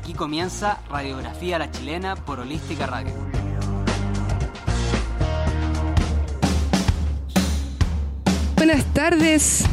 [0.00, 3.12] Aquí comienza Radiografía a la Chilena por Holística Radio.
[8.56, 9.64] Buenas tardes.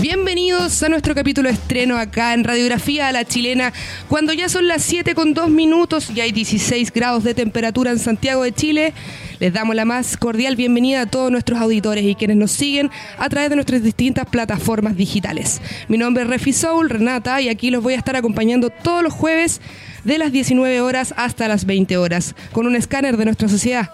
[0.00, 3.72] Bienvenidos a nuestro capítulo estreno acá en Radiografía a la Chilena,
[4.08, 8.00] cuando ya son las 7 con 2 minutos y hay 16 grados de temperatura en
[8.00, 8.92] Santiago de Chile.
[9.40, 13.28] Les damos la más cordial bienvenida a todos nuestros auditores y quienes nos siguen a
[13.28, 15.60] través de nuestras distintas plataformas digitales.
[15.88, 19.12] Mi nombre es Refi Soul, Renata, y aquí los voy a estar acompañando todos los
[19.12, 19.60] jueves
[20.04, 23.90] de las 19 horas hasta las 20 horas, con un escáner de nuestra sociedad.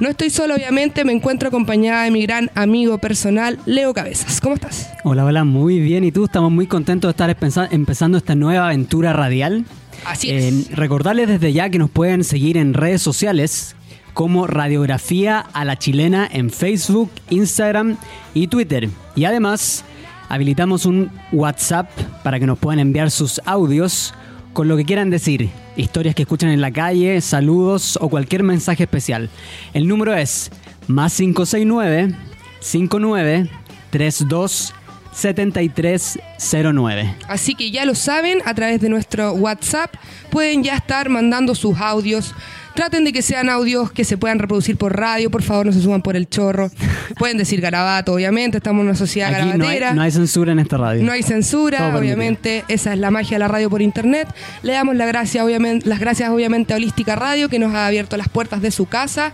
[0.00, 4.40] No estoy solo, obviamente, me encuentro acompañada de mi gran amigo personal, Leo Cabezas.
[4.40, 4.90] ¿Cómo estás?
[5.04, 6.02] Hola, hola, muy bien.
[6.02, 6.24] ¿Y tú?
[6.24, 9.64] Estamos muy contentos de estar empezando esta nueva aventura radial.
[10.04, 10.52] Así es.
[10.52, 13.76] Eh, recordarles desde ya que nos pueden seguir en redes sociales
[14.14, 17.96] como Radiografía a la Chilena en Facebook, Instagram
[18.32, 18.88] y Twitter.
[19.16, 19.84] Y además,
[20.28, 21.90] habilitamos un WhatsApp
[22.22, 24.14] para que nos puedan enviar sus audios
[24.54, 28.84] con lo que quieran decir, historias que escuchan en la calle, saludos o cualquier mensaje
[28.84, 29.28] especial.
[29.74, 30.50] El número es
[30.86, 32.14] más 569
[32.60, 33.50] 59
[33.90, 34.72] 32
[35.12, 37.16] 7309.
[37.28, 39.94] Así que ya lo saben, a través de nuestro WhatsApp
[40.30, 42.34] pueden ya estar mandando sus audios
[42.74, 45.80] Traten de que sean audios que se puedan reproducir por radio, por favor, no se
[45.80, 46.72] suban por el chorro.
[47.18, 49.94] Pueden decir garabato, obviamente, estamos en una sociedad garabatera.
[49.94, 51.04] No hay, censura en esta radio.
[51.04, 54.26] No hay censura, obviamente, esa es la magia de la radio por internet.
[54.62, 58.16] Le damos la gracia, obviamente, las gracias, obviamente, a Holística Radio, que nos ha abierto
[58.16, 59.32] las puertas de su casa.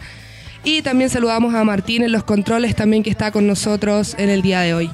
[0.62, 4.42] Y también saludamos a Martín en los controles también que está con nosotros en el
[4.42, 4.90] día de hoy.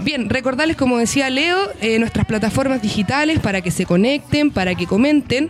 [0.00, 4.86] Bien, recordarles, como decía Leo, eh, nuestras plataformas digitales para que se conecten, para que
[4.86, 5.48] comenten,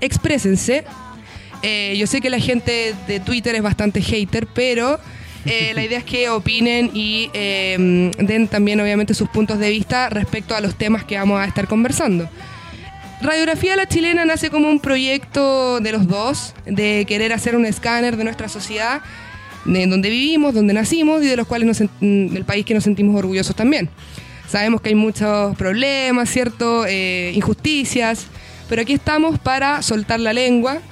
[0.00, 0.84] exprésense
[1.66, 5.00] eh, yo sé que la gente de Twitter es bastante hater, pero
[5.46, 10.10] eh, la idea es que opinen y eh, den también obviamente sus puntos de vista
[10.10, 12.28] respecto a los temas que vamos a estar conversando.
[13.22, 18.18] Radiografía La Chilena nace como un proyecto de los dos, de querer hacer un escáner
[18.18, 19.00] de nuestra sociedad,
[19.64, 23.56] de donde vivimos, donde nacimos y de los cuales del país que nos sentimos orgullosos
[23.56, 23.88] también.
[24.46, 26.86] Sabemos que hay muchos problemas, ¿cierto?
[26.86, 28.26] injusticias,
[28.68, 30.82] pero aquí estamos para soltar la lengua,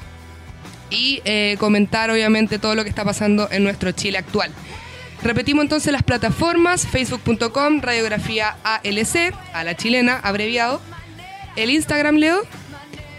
[0.92, 4.52] y eh, comentar obviamente todo lo que está pasando en nuestro Chile actual.
[5.22, 10.80] Repetimos entonces las plataformas, facebook.com, radiografía ALC, a la chilena, abreviado.
[11.56, 12.42] El Instagram, Leo.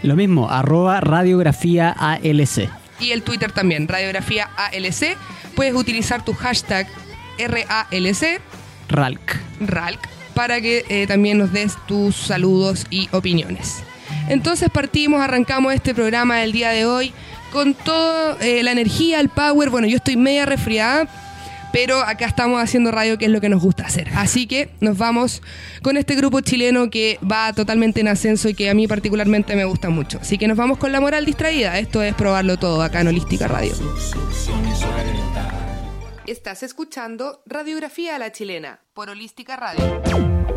[0.02, 2.68] Lo mismo, arroba radiografía ALC.
[3.00, 5.16] Y el Twitter también, radiografía ALC.
[5.56, 6.86] Puedes utilizar tu hashtag
[7.38, 8.40] RALC.
[8.88, 9.40] RALC.
[9.60, 13.82] RALC, para que eh, también nos des tus saludos y opiniones.
[14.28, 17.14] Entonces partimos, arrancamos este programa del día de hoy
[17.54, 19.70] con toda eh, la energía, el power.
[19.70, 21.06] Bueno, yo estoy media resfriada,
[21.72, 24.10] pero acá estamos haciendo radio, que es lo que nos gusta hacer.
[24.16, 25.40] Así que nos vamos
[25.80, 29.64] con este grupo chileno que va totalmente en ascenso y que a mí particularmente me
[29.64, 30.18] gusta mucho.
[30.20, 31.78] Así que nos vamos con la moral distraída.
[31.78, 33.72] Esto es probarlo todo acá en Holística Radio.
[36.26, 40.53] Estás escuchando Radiografía a la Chilena por Holística Radio.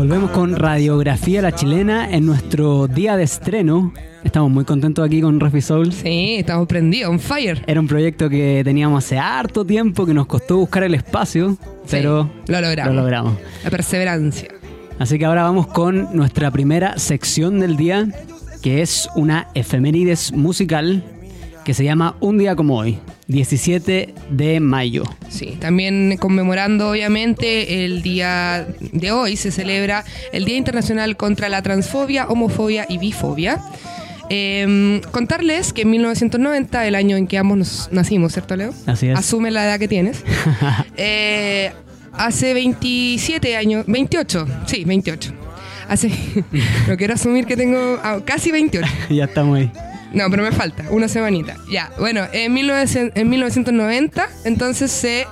[0.00, 3.92] Volvemos con Radiografía La Chilena en nuestro día de estreno.
[4.24, 5.92] Estamos muy contentos aquí con Refi Soul.
[5.92, 7.62] Sí, estamos prendidos, on fire.
[7.66, 11.58] Era un proyecto que teníamos hace harto tiempo, que nos costó buscar el espacio,
[11.90, 12.94] pero lo logramos.
[12.94, 13.34] lo logramos.
[13.62, 14.48] La perseverancia.
[14.98, 18.08] Así que ahora vamos con nuestra primera sección del día,
[18.62, 21.04] que es una efemérides musical
[21.62, 22.98] que se llama Un día como hoy,
[23.30, 25.04] 17 de mayo.
[25.28, 31.62] Sí, también conmemorando obviamente el día de hoy se celebra el Día Internacional contra la
[31.62, 33.60] Transfobia, Homofobia y Bifobia.
[34.32, 38.72] Em, contarles que en 1990, el año en que ambos nacimos, ¿cierto, Leo?
[38.86, 39.18] Así es.
[39.18, 40.24] Asume la edad que tienes.
[40.96, 41.72] Eh,
[42.12, 45.32] hace 27 años, 28, sí, 28.
[45.88, 46.10] Hace,
[46.88, 48.86] no quiero asumir que tengo ah, casi 28.
[49.10, 49.72] ya estamos ahí.
[50.12, 51.56] No, pero me falta, una semanita.
[51.70, 55.26] Ya, bueno, en, 1990 entonces se,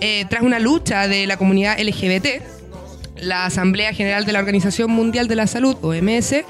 [0.00, 2.26] eh, tras una lucha de la comunidad LGBT,
[3.16, 6.44] la Asamblea General de la Organización Mundial de la Salud, OMS,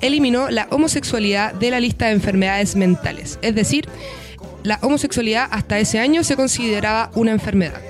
[0.00, 3.38] eliminó la homosexualidad de la lista de enfermedades mentales.
[3.42, 3.88] Es decir,
[4.62, 7.80] la homosexualidad hasta ese año se consideraba una enfermedad.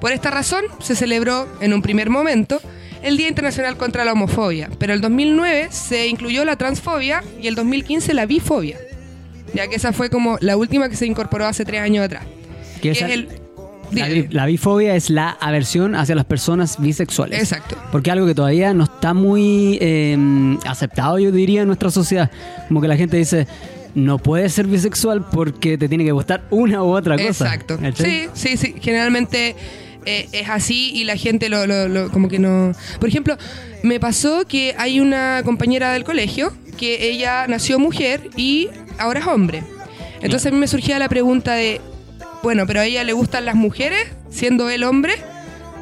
[0.00, 2.60] Por esta razón, se celebró en un primer momento
[3.02, 7.54] el Día Internacional contra la Homofobia, pero el 2009 se incluyó la transfobia y el
[7.54, 8.76] 2015 la bifobia,
[9.54, 12.24] ya que esa fue como la última que se incorporó hace tres años atrás.
[12.80, 13.28] ¿Qué es el,
[14.30, 17.40] la, bifobia es la aversión hacia las personas bisexuales.
[17.40, 17.76] Exacto.
[17.90, 22.30] Porque es algo que todavía no está muy em, aceptado, yo diría, en nuestra sociedad.
[22.68, 23.46] Como que la gente dice,
[23.94, 27.46] no puedes ser bisexual porque te tiene que gustar una u otra cosa.
[27.46, 27.78] Exacto.
[27.94, 28.74] Sí, sí, sí.
[28.80, 29.56] Generalmente
[30.08, 32.72] eh, es así y la gente lo, lo, como que no...
[32.98, 33.36] Por ejemplo,
[33.82, 38.68] me pasó que hay una compañera del colegio que ella nació mujer y
[38.98, 39.62] ahora es hombre.
[40.20, 41.80] Entonces a mí me surgía la pregunta de,
[42.42, 44.00] bueno, pero a ella le gustan las mujeres
[44.30, 45.14] siendo él hombre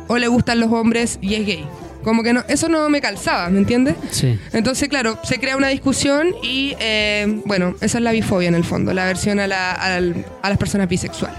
[0.08, 1.66] o le gustan los hombres y es gay.
[2.02, 3.96] Como que no, eso no me calzaba, ¿me entiendes?
[4.12, 4.38] Sí.
[4.52, 8.62] Entonces, claro, se crea una discusión y, eh, bueno, esa es la bifobia en el
[8.62, 11.36] fondo, la aversión a, la, a, a las personas bisexuales.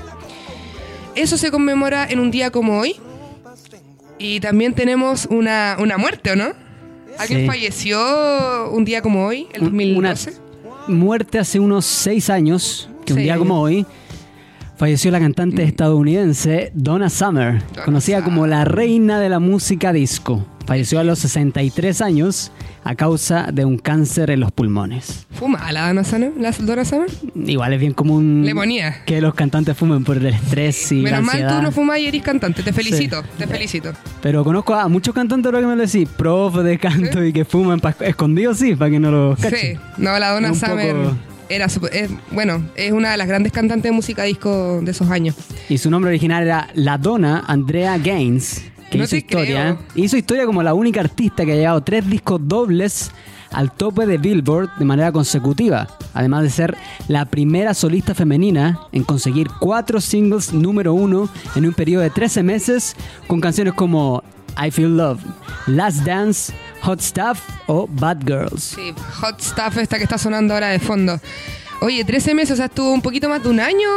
[1.18, 2.96] Eso se conmemora en un día como hoy.
[4.20, 6.54] Y también tenemos una, una muerte, ¿o no?
[7.18, 7.48] ¿Alguien Sí.
[7.48, 10.34] falleció un día como hoy, el Un- 2012?
[10.88, 13.24] Una muerte hace unos seis años, que un Sí.
[13.24, 13.86] día como hoy,
[14.78, 20.46] falleció la cantante estadounidense Donna Summer, Donna conocida como la reina de la música disco.
[20.66, 22.52] Falleció a los 63 años
[22.84, 25.26] a causa de un cáncer en los pulmones.
[25.32, 26.34] ¿Fuma la Donna Summer?
[26.38, 27.10] ¿La Donna Summer?
[27.36, 29.06] Igual es bien común Le ponía.
[29.06, 31.56] que los cantantes fumen por el estrés y la Menos mal ansiedad.
[31.58, 32.64] tú no fumas y eres cantante.
[32.64, 33.94] Te felicito, te felicito.
[34.22, 37.46] Pero conozco a muchos cantantes ahora que me lo decís, profe de canto y que
[37.46, 39.58] fuman escondidos, sí, para que no los cachen.
[39.78, 41.16] Sí, no, la Donna Summer poco-
[41.50, 45.36] era es- bueno, es una de las grandes cantantes de música disco de esos años.
[45.70, 49.78] Y su nombre original era La Donna Andrea Gaines, que No hizo historia.
[49.94, 50.04] creo.
[50.06, 53.12] Hizo historia como la única artista que ha llevado tres discos dobles
[53.52, 56.78] al tope de Billboard de manera consecutiva, además de ser
[57.08, 62.44] la primera solista femenina en conseguir cuatro singles número uno en un periodo de 13
[62.44, 62.96] meses
[63.26, 64.22] con canciones como
[64.62, 65.22] I Feel Love,
[65.68, 68.64] Last Dance, Hot Stuff o Bad Girls.
[68.76, 71.20] Sí, Hot Stuff esta que está sonando ahora de fondo.
[71.82, 73.88] Oye, 13 meses, o sea, estuvo un poquito más de un año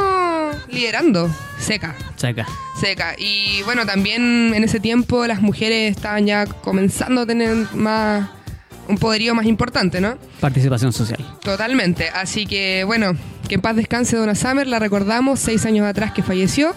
[0.69, 1.31] liderando.
[1.59, 2.47] Seca, Checa.
[2.79, 3.15] seca.
[3.19, 8.29] Y bueno, también en ese tiempo las mujeres estaban ya comenzando a tener más
[8.89, 10.19] un poderío más importante, ¿no?
[10.41, 11.25] Participación social.
[11.43, 12.09] Totalmente.
[12.11, 13.13] Así que, bueno,
[13.49, 14.67] que en paz descanse Donna Summer.
[14.67, 16.75] La recordamos seis años atrás que falleció.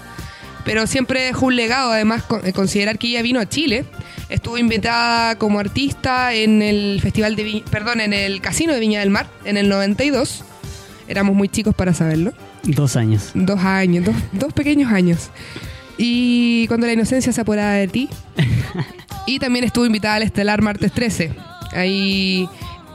[0.65, 3.85] Pero siempre dejó un legado, además, con- considerar que ella vino a Chile.
[4.29, 8.99] Estuvo invitada como artista en el Festival de Vi- perdón, en el Casino de Viña
[9.01, 10.43] del Mar en el 92.
[11.07, 12.33] Éramos muy chicos para saberlo.
[12.63, 13.31] Dos años.
[13.33, 15.29] Dos años, dos, dos pequeños años.
[15.97, 18.09] Y cuando la inocencia se apoderaba de ti.
[19.25, 21.31] Y también estuvo invitada al Estelar Martes 13.
[21.71, 22.45] Ahí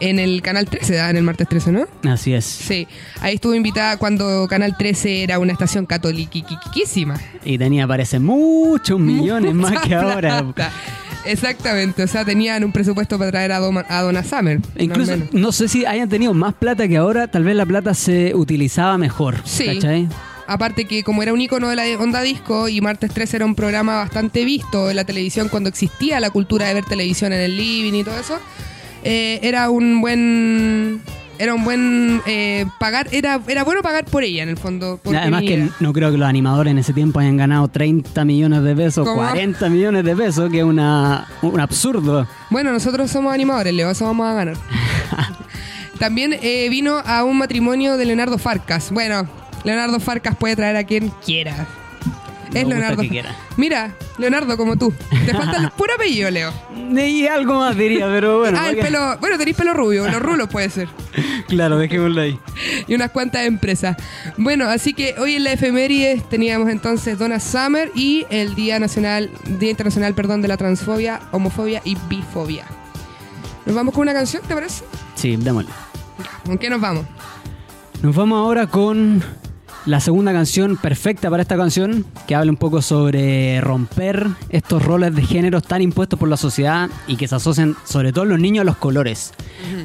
[0.01, 1.11] en el Canal 13, ¿da?
[1.11, 1.87] en el Martes 13, ¿no?
[2.11, 2.45] Así es.
[2.45, 2.87] Sí,
[3.21, 7.17] ahí estuvo invitada cuando Canal 13 era una estación catoliquísima.
[7.45, 10.45] Y tenía, parece, muchos millones más que ahora.
[11.25, 14.61] Exactamente, o sea, tenían un presupuesto para traer a, Doma- a Donna Summer.
[14.79, 18.35] Incluso, no sé si hayan tenido más plata que ahora, tal vez la plata se
[18.35, 19.37] utilizaba mejor.
[19.45, 19.67] Sí.
[19.67, 20.09] ¿Cachai?
[20.47, 23.55] Aparte que como era un icono de la onda disco y Martes 13 era un
[23.55, 27.55] programa bastante visto en la televisión cuando existía la cultura de ver televisión en el
[27.59, 28.39] living y todo eso,
[29.05, 31.01] eh, era un buen...
[31.41, 34.99] Era un buen eh, pagar, era, era bueno pagar por ella en el fondo.
[35.05, 38.75] Además que no creo que los animadores en ese tiempo hayan ganado 30 millones de
[38.75, 39.21] pesos, ¿Cómo?
[39.21, 42.27] 40 millones de pesos, que es una, un absurdo.
[42.51, 44.57] Bueno, nosotros somos animadores, Leo, eso vamos a ganar.
[46.01, 48.91] También eh, vino a un matrimonio de Leonardo Farcas.
[48.91, 49.29] Bueno,
[49.63, 51.69] Leonardo Farcas puede traer a quien quiera.
[52.53, 53.03] Me Es Leonardo.
[53.03, 53.35] que quiera.
[53.57, 54.93] Mira, Leonardo como tú.
[55.25, 56.53] Te falta el puro apellido, Leo.
[56.97, 58.59] Y algo más diría, pero bueno.
[58.61, 59.19] ah, el pelo.
[59.21, 60.89] Bueno, tenéis pelo rubio, los rulos puede ser.
[61.49, 62.39] Claro, dejémoslo ahí.
[62.87, 63.97] Y unas cuantas empresas.
[64.37, 69.31] Bueno, así que hoy en la efemérides teníamos entonces Donna Summer y el Día Nacional,
[69.59, 72.67] Día Internacional, perdón, de la transfobia, homofobia y bifobia.
[73.65, 74.85] Nos vamos con una canción, ¿te parece?
[75.15, 75.71] Sí, démosle.
[76.45, 77.07] ¿Con qué nos vamos?
[78.03, 79.23] Nos vamos ahora con
[79.89, 85.15] la segunda canción perfecta para esta canción, que habla un poco sobre romper estos roles
[85.15, 88.63] de género tan impuestos por la sociedad y que se asocian sobre todo los niños
[88.63, 89.33] a los colores.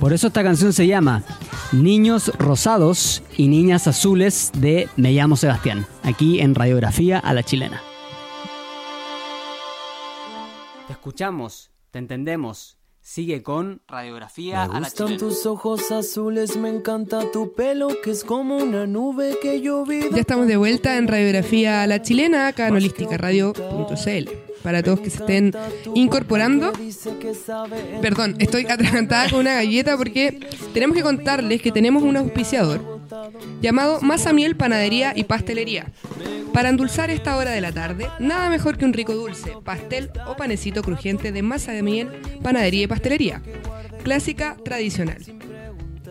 [0.02, 1.24] Por eso esta canción se llama
[1.72, 7.82] Niños Rosados y Niñas Azules de Me llamo Sebastián, aquí en Radiografía a la Chilena.
[10.88, 12.78] Te escuchamos, te entendemos.
[13.06, 18.56] Sigue con Radiografía Me gustan tus ojos azules, me encanta tu pelo que es como
[18.56, 20.10] una nube que yo vi.
[20.10, 24.30] Ya estamos de vuelta en Radiografía a la Chilena, acá en holísticaradio.cl.
[24.64, 25.52] Para todos que se estén
[25.94, 26.72] incorporando.
[28.02, 30.40] Perdón, estoy atragantada con una galleta porque
[30.74, 32.93] tenemos que contarles que tenemos un auspiciador
[33.62, 35.88] llamado Masa Miel Panadería y Pastelería.
[36.54, 40.36] Para endulzar esta hora de la tarde, nada mejor que un rico dulce, pastel o
[40.36, 42.10] panecito crujiente de masa de miel,
[42.44, 43.42] panadería y pastelería.
[44.04, 45.18] Clásica, tradicional.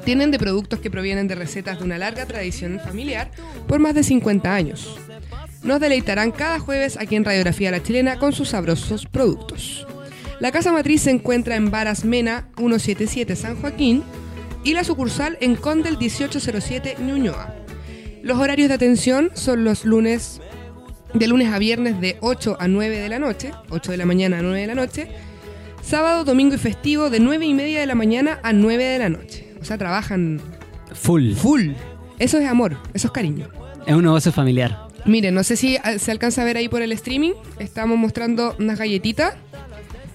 [0.05, 3.31] Tienen de productos que provienen de recetas de una larga tradición familiar
[3.69, 4.99] por más de 50 años.
[5.63, 9.87] Nos deleitarán cada jueves aquí en Radiografía La Chilena con sus sabrosos productos.
[10.41, 14.03] La casa matriz se encuentra en Varas Mena 177 San Joaquín
[14.65, 17.55] y la sucursal en Condel 1807 Ñuñoa.
[18.23, 20.41] Los horarios de atención son los lunes
[21.15, 24.39] de lunes a viernes de 8 a 9 de la noche, 8 de la mañana
[24.39, 25.09] a 9 de la noche.
[25.83, 29.09] Sábado, domingo y festivo de 9 y media de la mañana a 9 de la
[29.09, 29.53] noche.
[29.61, 30.41] O sea, trabajan
[30.95, 31.33] Full.
[31.35, 31.71] full.
[32.19, 33.49] Eso es amor, eso es cariño.
[33.87, 34.79] Es un negocio familiar.
[35.05, 37.33] Miren, no sé si ah, se alcanza a ver ahí por el streaming.
[37.59, 39.35] Estamos mostrando unas galletitas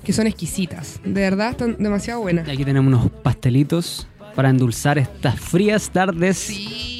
[0.05, 1.01] que son exquisitas.
[1.03, 2.47] De verdad, están demasiado buenas.
[2.47, 6.47] Y aquí tenemos unos pastelitos para endulzar estas frías tardes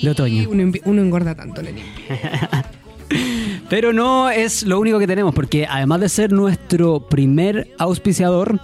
[0.01, 0.49] de otoño.
[0.49, 1.83] Uno, engorda tanto, Lenín.
[3.69, 8.59] Pero no es lo único que tenemos, porque además de ser nuestro primer auspiciador,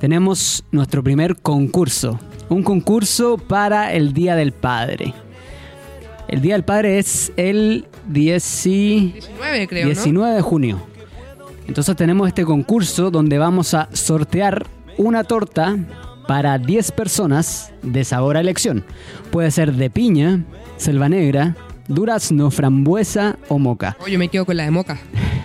[0.00, 2.20] tenemos nuestro primer concurso.
[2.50, 5.14] Un concurso para el Día del Padre.
[6.28, 9.92] El Día del Padre es el 10 y- 19, creo, ¿no?
[9.94, 10.82] 19 de junio.
[11.66, 14.66] Entonces tenemos este concurso donde vamos a sortear
[14.98, 15.78] una torta
[16.30, 18.84] para 10 personas de sabor a elección.
[19.32, 20.44] Puede ser de piña,
[20.76, 21.56] selva negra,
[21.88, 23.96] durazno, frambuesa o moca.
[24.00, 25.00] Oye, me quedo con la de moca.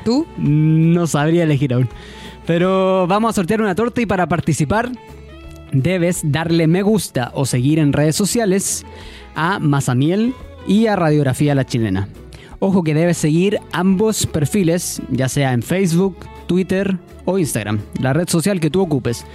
[0.05, 0.27] ¿Tú?
[0.37, 1.89] No sabría elegir aún.
[2.45, 4.91] Pero vamos a sortear una torta y para participar
[5.71, 8.85] debes darle me gusta o seguir en redes sociales
[9.33, 10.35] a Mazamiel
[10.67, 12.09] y a Radiografía La Chilena.
[12.59, 16.15] Ojo que debes seguir ambos perfiles, ya sea en Facebook,
[16.45, 19.25] Twitter o Instagram, la red social que tú ocupes.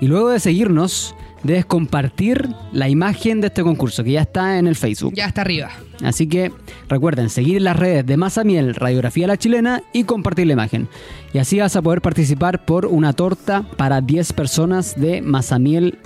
[0.00, 4.66] Y luego de seguirnos, debes compartir la imagen de este concurso que ya está en
[4.66, 5.14] el Facebook.
[5.14, 5.70] Ya está arriba.
[6.02, 6.52] Así que
[6.88, 10.88] recuerden seguir las redes de Mazamiel, Radiografía La Chilena y compartir la imagen.
[11.32, 15.98] Y así vas a poder participar por una torta para 10 personas de Mazamiel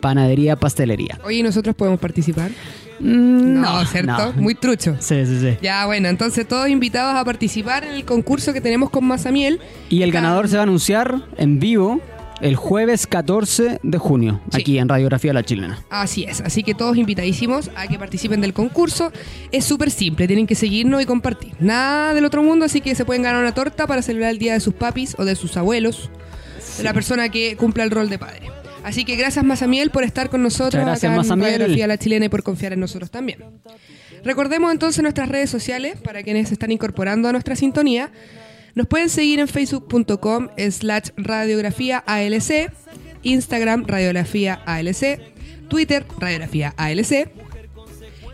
[0.00, 1.18] Panadería Pastelería.
[1.24, 2.50] Oye, ¿y nosotros podemos participar?
[2.98, 4.32] Mm, No, ¿cierto?
[4.36, 4.96] Muy trucho.
[4.98, 5.56] Sí, sí, sí.
[5.62, 9.60] Ya, bueno, entonces todos invitados a participar en el concurso que tenemos con Mazamiel.
[9.88, 12.00] Y el ganador se va a anunciar en vivo
[12.40, 14.60] el jueves 14 de junio, Sí.
[14.60, 15.82] aquí en Radiografía La Chilena.
[15.90, 19.12] Así es, así que todos invitadísimos a que participen del concurso.
[19.52, 21.54] Es súper simple, tienen que seguirnos y compartir.
[21.60, 24.52] Nada del otro mundo, así que se pueden ganar una torta para celebrar el día
[24.52, 26.10] de sus papis o de sus abuelos,
[26.78, 28.50] de la persona que cumpla el rol de padre.
[28.84, 31.52] Así que gracias Mazamiel por estar con nosotros Muchas gracias, acá en Mazamiel.
[31.54, 33.42] Radiografía La Chilena y por confiar en nosotros también.
[34.22, 38.10] Recordemos entonces nuestras redes sociales para quienes se están incorporando a nuestra sintonía.
[38.76, 42.70] Nos pueden seguir en facebook.com slash radiografía ALC,
[43.22, 45.18] Instagram radiografía ALC,
[45.68, 47.30] Twitter radiografía ALC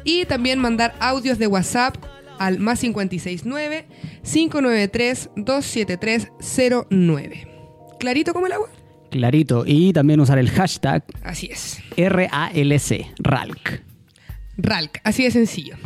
[0.05, 1.95] y también mandar audios de WhatsApp
[2.41, 3.87] al más 569
[4.25, 7.49] 593 27309.
[8.01, 8.69] ¿Clarito como el agua?
[9.11, 9.63] Clarito.
[9.65, 11.79] Y también usar el hashtag Así es.
[11.97, 13.85] RALC, RALC.
[14.57, 15.77] Ralk, así de sencillo.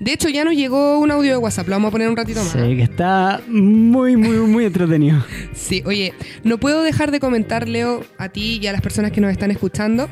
[0.00, 2.40] De hecho, ya nos llegó un audio de WhatsApp, lo vamos a poner un ratito
[2.42, 2.52] más.
[2.52, 5.22] Sí, que está muy, muy, muy entretenido.
[5.54, 9.20] Sí, oye, no puedo dejar de comentar, Leo, a ti y a las personas que
[9.20, 10.08] nos están escuchando,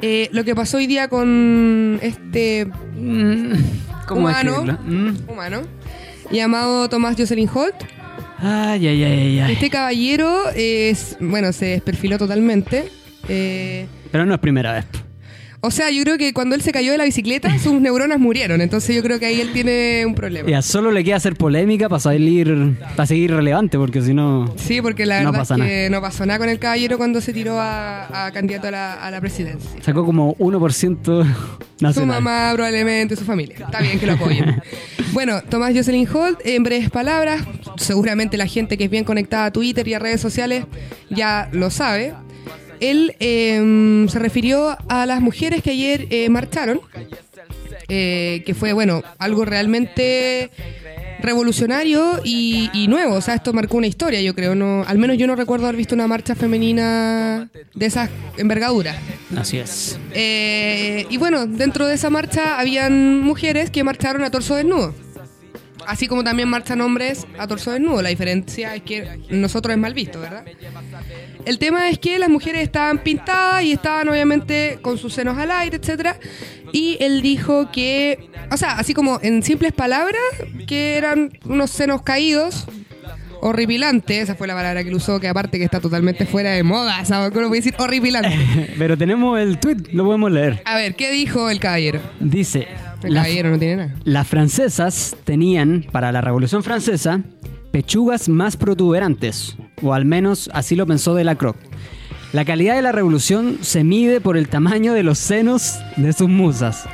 [0.00, 2.66] eh, lo que pasó hoy día con este
[2.96, 3.52] Mm,
[4.08, 4.78] ¿Cómo humano?
[4.86, 5.30] Mm.
[5.30, 5.62] humano
[6.32, 7.74] llamado Tomás Jocelyn Holt.
[8.38, 9.52] Ay, ay, ay, ay, ay.
[9.52, 12.88] Este caballero es, bueno, se desperfiló totalmente.
[13.28, 14.86] eh, Pero no es primera vez.
[15.60, 18.60] O sea, yo creo que cuando él se cayó de la bicicleta, sus neuronas murieron.
[18.60, 20.48] Entonces yo creo que ahí él tiene un problema.
[20.48, 24.52] Ya, solo le queda hacer polémica para salir, para seguir relevante, porque si no...
[24.56, 27.20] Sí, porque la No verdad pasa es que no pasó nada con el caballero cuando
[27.20, 29.70] se tiró a, a candidato a la, a la presidencia.
[29.82, 31.26] Sacó como 1%
[31.78, 32.22] Su nacional.
[32.22, 33.56] mamá, probablemente, su familia.
[33.60, 34.60] Está bien que lo apoyen.
[35.12, 37.42] bueno, Tomás Jocelyn Holt, en breves palabras,
[37.76, 40.64] seguramente la gente que es bien conectada a Twitter y a redes sociales
[41.10, 42.14] ya lo sabe.
[42.80, 46.80] Él eh, se refirió a las mujeres que ayer eh, marcharon,
[47.88, 50.50] eh, que fue, bueno, algo realmente
[51.20, 53.14] revolucionario y, y nuevo.
[53.14, 54.54] O sea, esto marcó una historia, yo creo.
[54.54, 58.96] No, al menos yo no recuerdo haber visto una marcha femenina de esas envergaduras.
[59.36, 59.98] Así es.
[60.14, 64.94] Eh, y bueno, dentro de esa marcha habían mujeres que marcharon a torso desnudo.
[65.88, 68.02] Así como también marchan hombres a torso desnudo.
[68.02, 70.44] La diferencia es que nosotros es mal visto, ¿verdad?
[71.46, 75.50] El tema es que las mujeres estaban pintadas y estaban obviamente con sus senos al
[75.50, 76.18] aire, etcétera.
[76.72, 80.20] Y él dijo que, o sea, así como en simples palabras,
[80.66, 82.66] que eran unos senos caídos,
[83.40, 86.64] horripilantes, esa fue la palabra que él usó, que aparte que está totalmente fuera de
[86.64, 87.30] moda, ¿sabes?
[87.30, 87.74] ¿Cómo voy a decir?
[87.78, 88.74] Horripilante.
[88.78, 90.60] Pero tenemos el tweet, lo podemos leer.
[90.66, 92.00] A ver, ¿qué dijo el caballero?
[92.20, 92.68] Dice,
[93.02, 93.94] El "Las- caballero no tiene nada.
[94.04, 97.20] las francesas tenían, para la Revolución Francesa,
[97.70, 101.56] pechugas más protuberantes, o al menos así lo pensó Delacroix.
[102.32, 106.28] La calidad de la revolución se mide por el tamaño de los senos de sus
[106.28, 106.84] musas.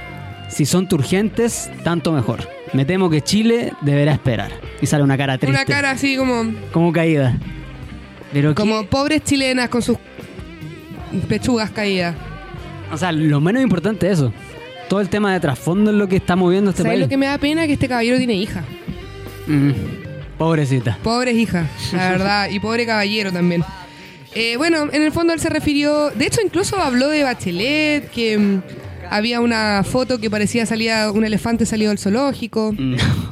[0.48, 2.48] Si son turgentes, tanto mejor.
[2.72, 4.52] Me temo que Chile deberá esperar.
[4.80, 5.56] Y sale una cara triste.
[5.56, 7.36] Una cara así como, Como caída.
[8.32, 9.96] Pero como pobres chilenas con sus
[11.28, 12.14] pechugas caídas.
[12.92, 14.32] O sea, lo menos importante es eso.
[14.94, 17.00] Todo el tema de trasfondo es lo que está moviendo este ¿Sabes país.
[17.06, 17.66] lo que me da pena?
[17.66, 18.62] Que este caballero tiene hija.
[19.48, 19.72] Mm.
[20.38, 20.96] Pobrecita.
[21.02, 23.64] Pobres hijas, la verdad, y pobre caballero también.
[24.36, 28.38] Eh, bueno, en el fondo él se refirió, de hecho incluso habló de Bachelet, que
[28.38, 28.62] mm,
[29.10, 32.72] había una foto que parecía salía un elefante salido del zoológico.
[32.78, 33.23] Ah,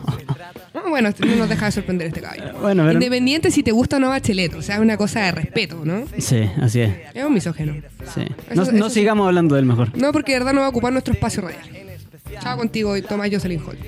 [0.93, 2.53] Bueno, no nos deja de sorprender este caballo.
[2.61, 5.33] Bueno, pero- Independiente si te gusta o no Bachelet, o sea, es una cosa de
[5.33, 6.05] respeto, ¿no?
[6.19, 6.93] Sí, así es.
[7.15, 7.75] Es un misógeno.
[8.15, 8.21] Sí.
[8.55, 9.01] No, Eso- no eso sí.
[9.01, 9.97] sigamos hablando del mejor.
[9.97, 11.63] No, porque de verdad no va a ocupar nuestro espacio radial.
[12.43, 13.79] Chao contigo, Tomás Jocelyn Hall.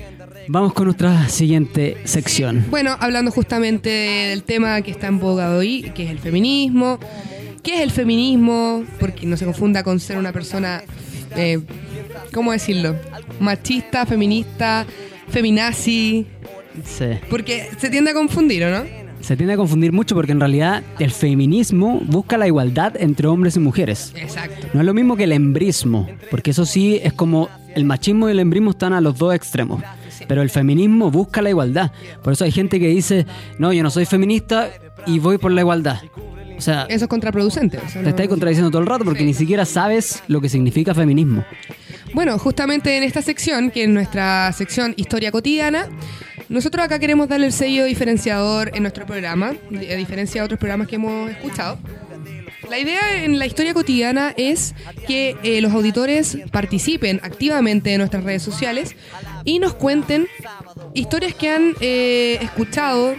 [0.47, 2.65] Vamos con nuestra siguiente sección.
[2.71, 6.97] Bueno, hablando justamente del tema que está en boga hoy, que es el feminismo.
[7.61, 8.83] ¿Qué es el feminismo?
[8.99, 10.81] Porque no se confunda con ser una persona,
[11.35, 11.59] eh,
[12.33, 12.95] ¿cómo decirlo?
[13.39, 14.85] Machista, feminista,
[15.29, 16.25] feminazi.
[16.83, 17.05] Sí.
[17.29, 18.83] Porque se tiende a confundir, ¿o no?
[19.21, 23.55] Se tiende a confundir mucho porque en realidad el feminismo busca la igualdad entre hombres
[23.55, 24.13] y mujeres.
[24.15, 24.67] Exacto.
[24.73, 28.31] No es lo mismo que el embrismo, porque eso sí es como el machismo y
[28.33, 29.81] el embrismo están a los dos extremos.
[30.27, 31.91] Pero el feminismo busca la igualdad.
[32.23, 33.25] Por eso hay gente que dice,
[33.57, 34.69] no, yo no soy feminista
[35.07, 35.99] y voy por la igualdad.
[36.57, 37.77] O sea, Eso es contraproducente.
[37.77, 39.25] o sea, te no- estáis contradiciendo todo el rato porque Sí.
[39.25, 41.43] ni siquiera sabes lo que significa feminismo.
[42.13, 45.89] Bueno, justamente en esta sección, que es nuestra sección Historia Cotidiana,
[46.49, 50.87] nosotros acá queremos darle el sello diferenciador en nuestro programa, a diferencia de otros programas
[50.87, 51.77] que hemos escuchado.
[52.69, 54.73] La idea en la historia cotidiana es
[55.07, 58.95] que eh, los auditores participen activamente en nuestras redes sociales
[59.43, 60.27] y nos cuenten
[60.95, 63.13] historias que han eh, escuchado,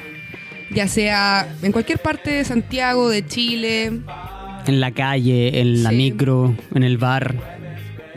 [0.72, 4.00] ya sea en cualquier parte de Santiago, de Chile,
[4.66, 5.96] En la calle, en la Sí.
[5.96, 7.36] micro, en el bar.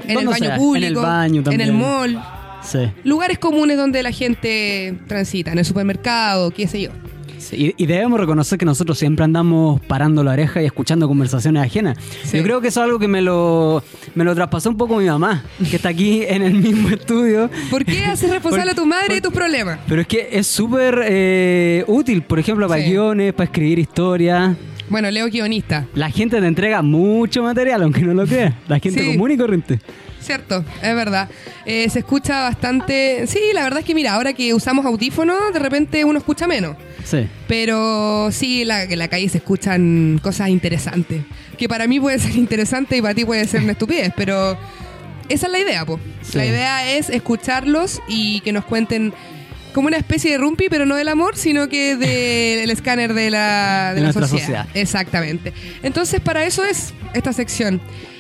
[0.08, 1.62] en el baño sea, público, En el baño también.
[1.62, 2.20] en el mall.
[2.62, 2.80] Sí.
[3.04, 6.90] lugares comunes donde la gente transita, en el supermercado, qué sé yo.
[7.38, 11.98] Sí, Y, debemos reconocer que nosotros siempre andamos parando la oreja y escuchando conversaciones ajenas.
[12.26, 12.36] Sí.
[12.38, 13.82] Yo creo que eso es algo que me lo,
[14.14, 17.50] me lo traspasó un poco mi mamá, que está aquí en el mismo estudio.
[17.72, 19.80] ¿Por qué haces responsable a tu madre de tus problemas?
[19.88, 22.90] Pero es que es súper eh, útil, por ejemplo, para Sí.
[22.90, 24.58] guiones, para escribir historias.
[24.90, 28.54] Bueno, Leo guionista, La gente te entrega mucho material, aunque no lo creas.
[28.68, 29.80] La gente común y corriente.
[30.22, 31.30] Cierto, es verdad.
[31.66, 33.26] Eh, se escucha bastante...
[33.28, 36.76] Sí, la verdad es que mira, ahora que usamos audífonos, de repente uno escucha menos.
[37.06, 37.28] Sí.
[37.48, 41.24] Pero sí, la, en la calle se escuchan cosas interesantes.
[41.58, 44.58] Que para mí puede ser interesante y para ti puede ser una estupidez, pero
[45.28, 46.00] esa es la idea, po.
[46.22, 46.38] Sí.
[46.38, 49.14] La idea es escucharlos y que nos cuenten
[49.74, 53.94] como una especie de rumpi, pero no del amor, sino que del escáner de la,
[53.94, 54.40] de De la sociedad.
[54.40, 54.68] sociedad.
[54.74, 55.54] Exactamente.
[55.84, 57.80] Entonces, para eso es esta sección.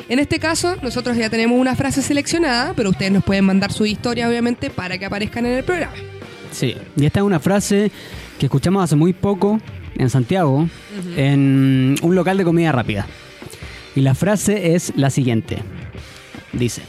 [0.09, 3.85] En este caso, nosotros ya tenemos una frase seleccionada, pero ustedes nos pueden mandar su
[3.85, 5.93] historia, obviamente, para que aparezcan en el programa.
[6.51, 7.91] Sí, y esta es una frase
[8.39, 9.61] que escuchamos hace muy poco
[9.95, 10.67] en Santiago,
[11.15, 13.05] en un local de comida rápida.
[13.95, 15.59] Y la frase es la siguiente.
[16.53, 16.81] Dice,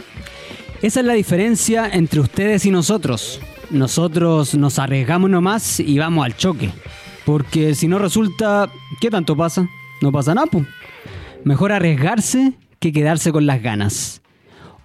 [0.81, 3.39] esa es la diferencia entre ustedes y nosotros.
[3.69, 6.71] Nosotros nos arriesgamos nomás y vamos al choque.
[7.27, 9.69] Porque si no resulta, ¿qué tanto pasa?
[10.01, 10.67] No pasa nada, pues.
[11.45, 14.23] Mejor arriesgarse que quedarse con las ganas.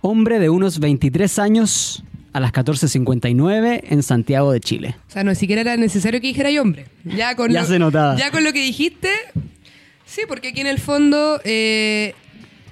[0.02, 2.04] Hombre de unos 23 años
[2.34, 4.96] a las 14.59 en Santiago de Chile.
[5.08, 6.86] O sea, no siquiera era necesario que dijera yo hombre.
[7.06, 8.16] Ya con Ya lo, se notaba.
[8.18, 9.10] Ya con lo que dijiste,
[10.06, 12.14] sí, porque aquí en el fondo eh,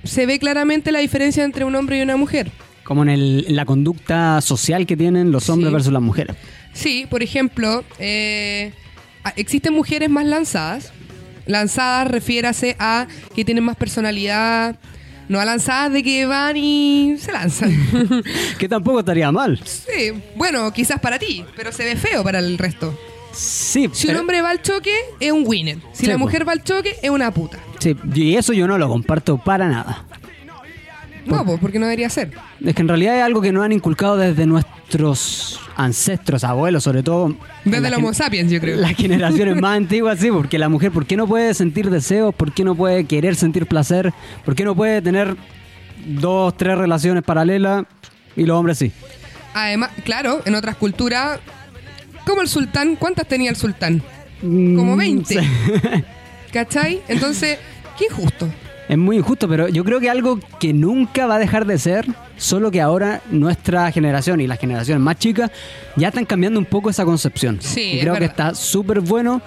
[0.04, 2.52] se ve claramente la diferencia entre un hombre y una mujer.
[2.84, 5.74] Como en, el- en la conducta social que tienen los hombres Sí.
[5.74, 6.36] versus las mujeres.
[6.74, 8.74] Sí, por ejemplo, eh,
[9.38, 10.92] existen mujeres más lanzadas.
[11.46, 14.78] Lanzadas refiérase a que tienen más personalidad,
[15.34, 17.72] no a lanzadas de que van y se lanzan.
[18.58, 19.60] Que tampoco estaría mal.
[19.66, 22.98] sí, bueno, quizás para ti, pero se ve feo para el resto.
[23.34, 25.78] Sí, Si un hombre va al choque, es un winner.
[25.92, 26.20] Si Sí, la po.
[26.20, 27.58] mujer va al choque, es una puta.
[27.80, 30.06] sí, y eso yo no lo comparto para nada.
[31.26, 32.32] No, pues, porque no debería ser.
[32.64, 37.02] Es que en realidad es algo que nos han inculcado desde nuestros ancestros, abuelos, sobre
[37.04, 37.36] todo.
[37.66, 38.78] Desde el Homo sapiens, yo creo.
[38.80, 42.34] Las generaciones más antiguas, sí, porque la mujer, ¿por qué no puede sentir deseos?
[42.36, 44.14] ¿Por qué no puede querer sentir placer?
[44.44, 45.36] ¿Por qué no puede tener
[46.06, 47.86] dos, tres relaciones paralelas?
[48.36, 48.92] Y los hombres sí.
[49.54, 51.40] Además, claro, en otras culturas,
[52.26, 54.02] como el sultán, ¿cuántas tenía el sultán?
[54.42, 55.40] Como Mm, 20.
[55.42, 55.48] sí.
[56.52, 57.02] ¿Cachai?
[57.08, 57.58] Entonces,
[57.98, 58.50] qué injusto.
[58.90, 62.06] Es muy injusto, pero yo creo que algo que nunca va a dejar de ser,
[62.38, 65.52] solo que ahora nuestra generación y las generaciones más chicas
[65.96, 67.60] ya están cambiando un poco esa concepción.
[67.62, 69.42] Sí, y es creo que está súper bueno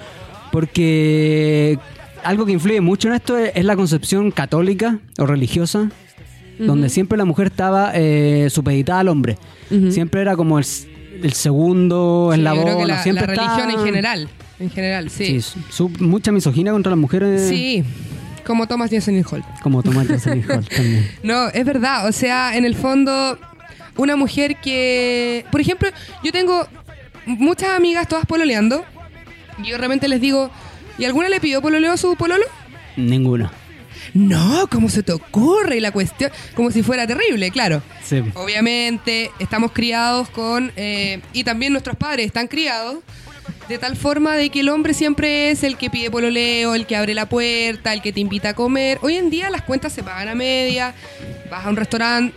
[0.71, 1.79] porque
[2.25, 5.91] algo que influye mucho en esto es, es la concepción católica o religiosa,
[6.59, 9.37] donde siempre la mujer estaba eh, supeditada al hombre.
[9.91, 10.65] Siempre era como el,
[11.33, 12.65] segundo Sí, yo eslabón.
[12.65, 14.29] creo que la, siempre la religión en general.
[14.59, 15.43] En general, sí.
[15.43, 17.47] Sí, su- mucha misoginia contra las mujeres.
[17.51, 17.85] Sí,
[18.47, 19.45] como Thomas Jensen Hall.
[19.63, 21.11] Como Tomás Jocelyn Hall también.
[21.23, 22.07] No, es verdad.
[22.07, 23.39] O sea, en el fondo,
[23.97, 25.45] una mujer que.
[25.51, 25.89] Por ejemplo,
[26.23, 26.67] yo tengo
[27.27, 28.85] muchas amigas todas pololeando.
[29.63, 30.51] Y yo realmente les digo,
[30.99, 32.45] ¿y alguna le pidió pololeo a su pololo?
[32.97, 33.51] Ninguno.
[34.15, 35.79] No, ¿cómo se te ocurre?
[35.79, 37.83] Y la cuestión, como si fuera terrible, claro.
[38.05, 38.23] Sí.
[38.35, 42.99] Obviamente, estamos criados con, eh, y también nuestros padres están criados,
[43.69, 46.97] de tal forma de que el hombre siempre es el que pide pololeo, el que
[46.97, 48.99] abre la puerta, el que te invita a comer.
[49.03, 50.95] Hoy en día las cuentas se pagan a media,
[51.51, 52.35] vas a un restaurante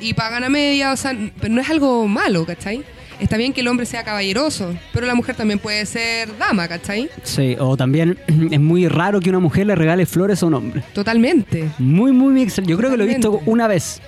[0.00, 2.84] y pagan a media, o sea, pero no es algo malo, ¿cachai?
[3.20, 7.08] Está bien que el hombre sea caballeroso, pero la mujer también puede ser dama, ¿cachai?
[7.22, 8.18] Sí, o también
[8.50, 10.82] es muy raro que una mujer le regale flores a un hombre.
[10.92, 11.70] Totalmente.
[11.78, 12.70] Muy, muy, muy extraño.
[12.70, 14.02] Yo creo que lo he visto una vez.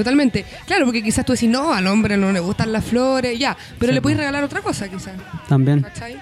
[0.00, 0.44] Totalmente.
[0.66, 3.90] Claro, porque quizás tú decís, no, al hombre no le gustan las flores, ya, pero
[3.90, 4.20] Sí, le puedes po.
[4.20, 5.12] regalar otra cosa, quizás.
[5.48, 5.82] También.
[5.82, 6.16] ¿Cachai?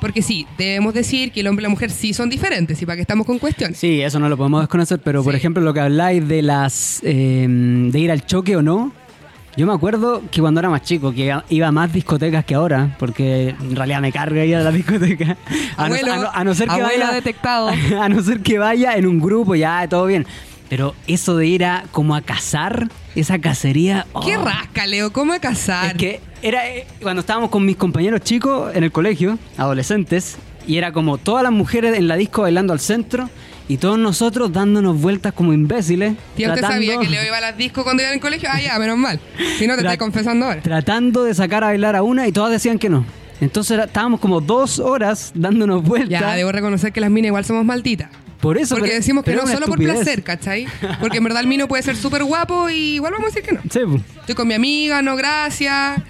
[0.00, 2.94] Porque sí, debemos decir que el hombre y la mujer sí son diferentes, y para
[2.96, 3.76] que estamos con cuestiones.
[3.78, 7.46] Sí, eso no lo podemos desconocer, pero por ejemplo lo que habláis de las eh,
[7.48, 8.92] de ir al choque o no,
[9.56, 12.94] yo me acuerdo que cuando era más chico, que iba a más discotecas que ahora,
[13.00, 15.36] porque en realidad me carga ir a la discoteca.
[15.76, 17.68] A, no, a no- a no ser que vaya, detectado.
[18.00, 20.24] A no ser que vaya en un grupo, ya todo bien.
[20.68, 24.06] Pero eso de ir a como a cazar, esa cacería.
[24.24, 25.12] ¿Qué oh, rasca, Leo?
[25.12, 25.86] ¿Cómo a casar?
[25.92, 30.76] Es que era eh, cuando estábamos con mis compañeros chicos en el colegio, adolescentes, y
[30.76, 33.30] era como todas las mujeres en la disco bailando al centro
[33.68, 36.12] y todos nosotros dándonos vueltas como imbéciles.
[36.30, 38.48] ¿usted tratando- sabía que Leo iba a las discos cuando iba en el colegio?
[38.52, 39.18] Ah, ya, menos mal.
[39.58, 40.60] Si no, te Tra- estoy confesando ahora.
[40.62, 43.04] Tratando de sacar a bailar a una y todas decían que no.
[43.40, 46.20] Entonces estábamos como dos horas dándonos vueltas.
[46.20, 48.10] Ya, debo reconocer que las minas igual somos malditas.
[48.40, 48.74] Por eso.
[48.74, 50.66] Porque pero- decimos que pero no solo por placer, ¿cachai?
[51.00, 53.54] Porque en verdad el mino puede ser súper guapo y igual vamos a decir que
[53.54, 53.60] no.
[53.70, 54.02] Sí, pues.
[54.20, 56.00] Estoy con mi amiga, no gracias.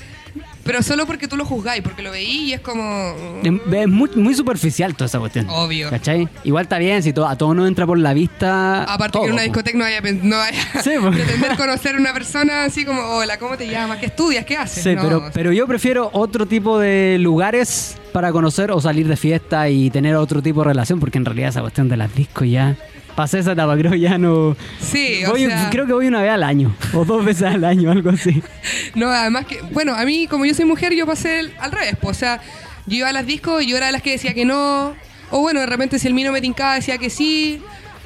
[0.64, 3.14] Pero solo porque tú lo juzgáis, porque lo veí y es como...
[3.42, 5.46] Es, es muy, muy superficial toda esa cuestión.
[5.48, 5.88] Obvio.
[5.88, 6.28] ¿Cachai?
[6.44, 8.82] Igual está bien si to- a todos nos entra por la vista.
[8.84, 11.98] Aparte todo, que en una discoteca no vaya, no vaya Sí, a pretender conocer a
[11.98, 13.96] una persona así como, hola, ¿cómo te llamas?
[13.96, 14.44] ¿Qué estudias?
[14.44, 14.82] ¿Qué haces?
[14.84, 18.80] Sí, No, pero, o sea, pero yo prefiero otro tipo de lugares para conocer o
[18.80, 21.96] salir de fiesta y tener otro tipo de relación, porque en realidad esa cuestión de
[21.96, 22.76] las discos ya.
[23.14, 24.56] Pasé esa etapa, creo ya no.
[24.80, 25.70] Sí, o sea...
[25.70, 28.42] Creo que voy una vez al año, o dos veces al año, algo así.
[28.94, 31.96] No, además que, bueno, a mí como yo soy mujer, yo pasé el- al revés,
[32.00, 32.40] pues, o sea,
[32.86, 34.94] yo iba a las discos y yo era de las que decía que no,
[35.30, 37.60] o bueno, de repente si el mino me tincaba decía que sí,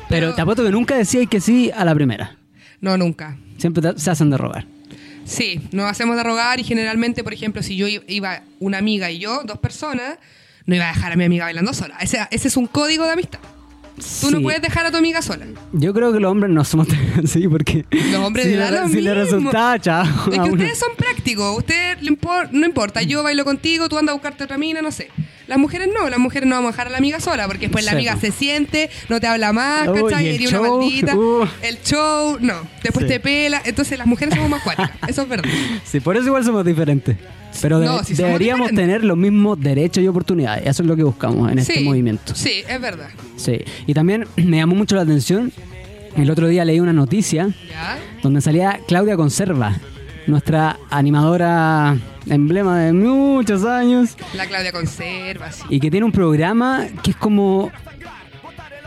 [0.08, 2.36] Pero te apuesto que nunca decíais que sí a la primera.
[2.80, 3.36] No, nunca.
[3.58, 4.64] Siempre te- se hacen de rogar.
[5.24, 9.18] Sí, nos hacemos de rogar y generalmente, por ejemplo, si yo iba una amiga y
[9.18, 10.18] yo, dos personas,
[10.66, 11.96] no iba a dejar a mi amiga bailando sola.
[12.00, 13.40] Ese, ese es un código de amistad.
[14.20, 15.46] Tú no puedes dejar a tu amiga sola.
[15.72, 17.84] Yo creo que los hombres no somos tan así, porque.
[17.90, 20.04] Los hombres si le lo si le resultaba, chao.
[20.32, 24.44] Es que ustedes son prácticos, usted no importa, yo bailo contigo, tú andas a buscarte
[24.44, 25.10] otra mina, no sé.
[25.52, 27.84] Las mujeres no, las mujeres no vamos a dejar a la amiga sola, porque después
[27.84, 30.24] la amiga se siente, no te habla más, Uy, ¿cachai?
[30.24, 31.14] y el Eres una show, maldita.
[31.14, 31.46] uh.
[31.60, 32.54] El show, no.
[32.82, 33.12] Después Sí.
[33.12, 33.60] te pela.
[33.66, 35.50] Entonces las mujeres somos más cuáticas, eso es verdad.
[35.84, 37.18] Sí, por eso igual somos diferentes.
[37.60, 40.66] Pero de- No, deberíamos tener los mismos derechos y oportunidades.
[40.66, 42.34] Eso es lo que buscamos en este movimiento.
[42.34, 43.10] Sí, es verdad.
[43.36, 43.58] Sí.
[43.86, 45.52] Y también me llamó mucho la atención.
[46.16, 47.98] El otro día leí una noticia ¿Ya?
[48.22, 49.76] donde salía Claudia Conserva,
[50.26, 55.64] nuestra animadora emblema de muchos años, La Claudia conserva, sí.
[55.68, 57.70] y que tiene un programa que es como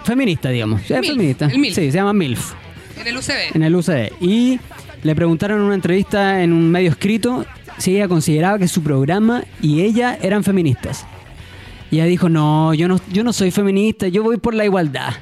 [0.03, 0.81] feminista, digamos.
[0.89, 1.45] Es MILF, feminista.
[1.47, 1.75] el MILF.
[1.75, 2.53] Sí, se llama MILF.
[2.99, 3.55] En el UCB.
[3.55, 4.11] en el UCD.
[4.21, 4.59] Y
[5.03, 7.45] le preguntaron en una entrevista en un medio escrito
[7.77, 11.05] si ella consideraba que su programa y ella eran feministas.
[11.91, 15.13] Y ella dijo, no, yo no, yo no soy feminista, yo voy por la igualdad.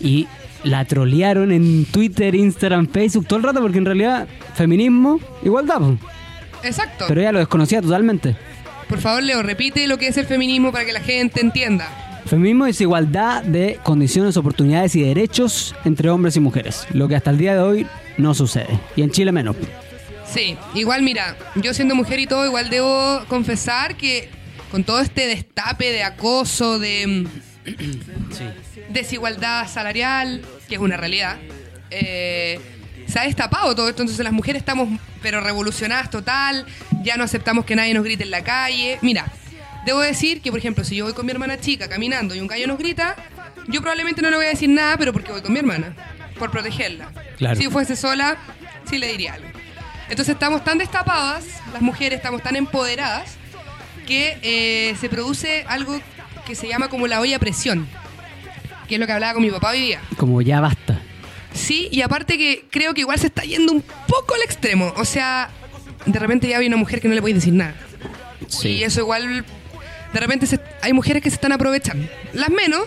[0.00, 0.26] Y
[0.64, 5.78] la trolearon en Twitter, Instagram, Facebook todo el rato porque en realidad feminismo, igualdad.
[5.78, 5.96] po.
[6.62, 7.04] Exacto.
[7.06, 8.36] Pero ella lo desconocía totalmente.
[8.88, 11.88] Por favor, Leo, repite lo que es el feminismo para que la gente entienda.
[12.26, 16.86] Feminismo es igualdad de condiciones, oportunidades y derechos entre hombres y mujeres.
[16.92, 18.80] Lo que hasta el día de hoy no sucede.
[18.96, 19.56] Y en Chile menos.
[20.26, 24.30] Sí, igual mira, yo siendo mujer y todo, igual debo confesar que
[24.70, 27.26] con todo este destape de acoso, de mm,
[28.88, 31.38] desigualdad salarial, que es una realidad,
[31.90, 32.60] eh,
[33.06, 34.88] se ha destapado todo esto, entonces las mujeres estamos
[35.22, 36.66] pero revolucionadas total,
[37.02, 38.98] ya no aceptamos que nadie nos grite en la calle.
[39.02, 39.26] Mira,
[39.86, 42.46] debo decir que, por ejemplo, si yo voy con mi hermana chica caminando y un
[42.46, 43.16] gallo nos grita,
[43.68, 45.94] yo probablemente no le voy a decir nada, pero porque voy con mi hermana,
[46.38, 47.10] por protegerla.
[47.38, 47.56] Claro.
[47.56, 48.36] Si fuese sola,
[48.88, 49.48] sí le diría algo.
[50.08, 53.36] Entonces estamos tan destapadas, las mujeres estamos tan empoderadas,
[54.06, 55.98] que eh, se produce algo
[56.46, 57.88] que se llama como la olla a presión,
[58.88, 60.00] que es lo que hablaba con mi papá hoy día.
[60.16, 61.00] Como ya basta.
[61.52, 64.92] Sí, y aparte que creo que igual se está yendo un poco al extremo.
[64.96, 65.50] O sea,
[66.06, 67.74] de repente ya hay una mujer que no le podéis decir nada.
[68.62, 69.44] Y eso igual,
[70.12, 72.06] de repente se- hay mujeres que se están aprovechando.
[72.32, 72.82] Las menos,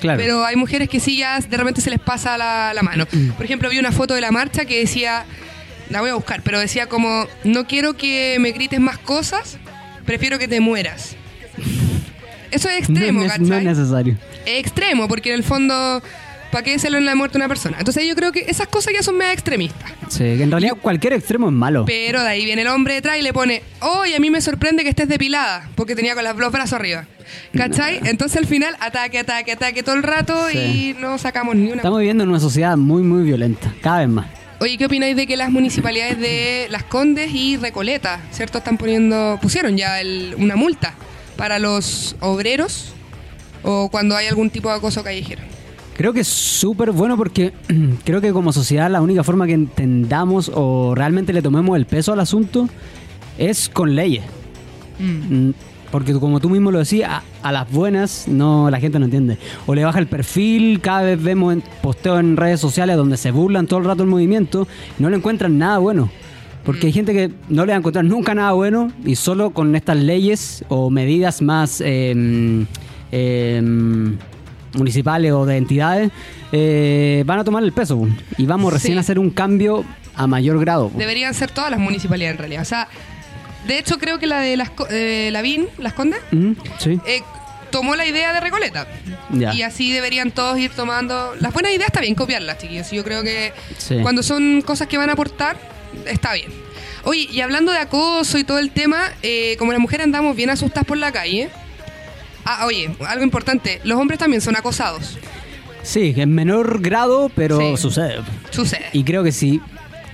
[0.00, 0.18] Claro.
[0.18, 3.06] pero hay mujeres que sí ya de repente se les pasa la, la mano.
[3.36, 5.24] Por ejemplo, vi una foto de la marcha que decía,
[5.90, 9.58] la voy a buscar, pero decía como, no quiero que me grites más cosas,
[10.06, 11.16] prefiero que te mueras.
[12.50, 13.46] Eso es extremo, no es, ¿cachai?
[13.46, 14.16] no es necesario.
[14.46, 16.02] Es extremo, porque en el fondo,
[16.50, 17.76] ¿para qué se le la muerte a una persona?
[17.78, 19.90] Entonces yo creo que esas cosas ya son medio extremistas.
[20.08, 21.84] Sí, que en realidad cualquier extremo es malo.
[21.86, 24.82] Pero de ahí viene el hombre detrás y le pone, oye, a mí me sorprende
[24.82, 27.06] que estés depilada, porque tenía con las- los brazos arriba.
[27.56, 28.00] ¿Cachai?
[28.04, 30.58] Entonces al final, ataque, ataque, ataque todo el rato Sí.
[30.58, 31.76] y no sacamos ni una.
[31.76, 34.26] Estamos viviendo en una sociedad muy, muy violenta, cada vez más.
[34.58, 38.58] Oye, ¿qué opináis de que las municipalidades de Las Condes y Recoleta, ¿cierto?
[38.58, 40.92] Están poniendo, pusieron ya el- una multa
[41.40, 42.92] para los obreros
[43.62, 45.40] o cuando hay algún tipo de acoso callejero?
[45.96, 47.54] Creo que es súper bueno porque
[48.04, 52.12] creo que como sociedad la única forma que entendamos o realmente le tomemos el peso
[52.12, 52.68] al asunto
[53.38, 54.22] es con leyes.
[54.98, 55.52] Mm,
[55.90, 59.38] Porque como tú mismo lo decías, a, a las buenas no la gente no entiende.
[59.66, 63.66] O le baja el perfil, cada vez vemos posteos en redes sociales donde se burlan
[63.66, 66.10] todo el rato el movimiento y no le encuentran nada bueno.
[66.64, 69.74] Porque hay gente que no le va a encontrar nunca nada bueno y solo con
[69.74, 72.66] estas leyes o medidas más em,
[73.10, 74.16] em,
[74.74, 76.10] municipales o de entidades
[76.52, 78.98] eh, van a tomar el peso y vamos recién Sí.
[78.98, 80.90] a hacer un cambio a mayor grado.
[80.94, 82.62] Deberían ser todas las municipalidades en realidad.
[82.62, 82.88] O sea,
[83.66, 84.70] de hecho creo que la de las,
[85.32, 87.00] Lavín, Las Condes, Ujú, sí.
[87.06, 87.22] eh,
[87.70, 88.86] tomó la idea de Recoleta.
[89.32, 89.54] Ya.
[89.54, 91.34] Y así deberían todos ir tomando...
[91.40, 92.90] Las buenas ideas está bien copiarlas, chiquillos.
[92.90, 93.96] Yo creo que Sí.
[94.02, 95.56] cuando son cosas que van a aportar,
[96.06, 96.50] está bien.
[97.04, 100.50] Oye, y hablando de acoso y todo el tema, eh, como las mujeres andamos bien
[100.50, 101.48] asustadas por la calle.
[102.44, 105.18] Ah, oye, algo importante, los hombres también son acosados.
[105.82, 107.76] Sí, en menor grado, pero Sí.
[107.76, 108.18] sucede.
[108.50, 108.86] Sucede.
[108.92, 109.60] Y creo que si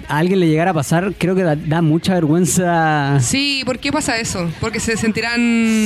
[0.08, 3.18] a alguien le llegara a pasar, creo que da, da mucha vergüenza.
[3.20, 4.48] Sí, ¿por qué pasa eso?
[4.60, 5.36] Porque se sentirán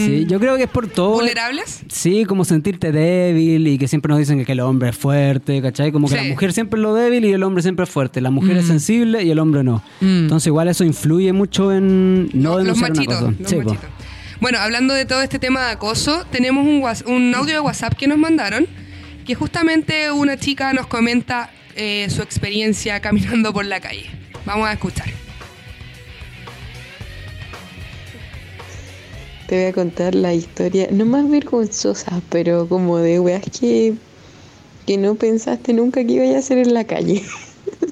[0.07, 1.13] Sí, yo creo que es por todo.
[1.15, 1.83] vulnerables.
[1.89, 5.93] Sí, como sentirte débil y que siempre nos dicen que el hombre es fuerte, ¿cachai?
[5.93, 6.23] Como que Sí.
[6.25, 8.21] la mujer siempre es lo débil y el hombre siempre es fuerte.
[8.21, 9.83] La mujer es sensible y el hombre no.
[10.01, 10.25] Mm.
[10.25, 13.17] Entonces igual eso influye mucho en no los denunciar una machitos.
[13.21, 13.35] cosa.
[13.41, 13.87] los Sí, machitos.
[14.41, 16.67] Bueno, hablando de todo este tema de acoso, tenemos
[17.07, 18.67] un audio de WhatsApp que nos mandaron,
[19.27, 24.07] que justamente una chica nos comenta eh, su experiencia caminando por la calle.
[24.45, 25.09] Vamos a escuchar.
[29.47, 33.95] Te voy a contar la historia, no más vergonzosa, pero como de weas que,
[34.87, 37.25] que no pensaste nunca que iba a hacer en la calle.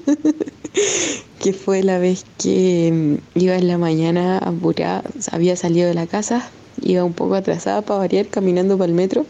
[1.39, 2.91] que fue la vez que
[3.35, 6.49] mm, iba en la mañana apurada, había salido de la casa,
[6.81, 9.25] iba un poco atrasada para variar, caminando para el metro,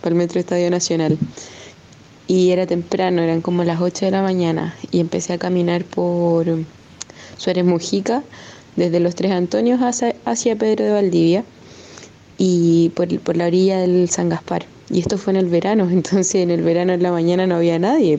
[0.00, 1.18] para el metro Estadio Nacional.
[2.26, 6.46] Y era temprano, eran como las 8 de la mañana, y empecé a caminar por
[7.36, 8.22] Suárez Mujica,
[8.76, 11.44] desde los Tres Antonios hacia, hacia Pedro de Valdivia
[12.38, 14.64] y por, por la orilla del San Gaspar.
[14.90, 17.78] Y esto fue en el verano, entonces en el verano en la mañana no había
[17.78, 18.18] nadie.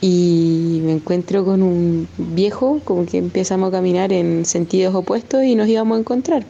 [0.00, 5.54] Y me encuentro con un viejo, como que empezamos a caminar en sentidos opuestos y
[5.54, 6.44] nos íbamos a encontrar.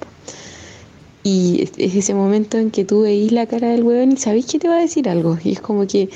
[1.29, 4.61] Y es ese momento en que tú veís la cara del huevón y sabéis que
[4.61, 5.37] te va a decir algo.
[5.43, 6.09] Y es como que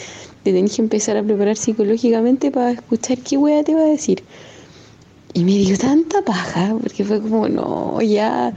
[0.44, 4.22] te tenés que empezar a preparar psicológicamente para escuchar qué hueá te va a decir.
[5.34, 8.54] Y me dio tanta paja, porque fue como, no, ya,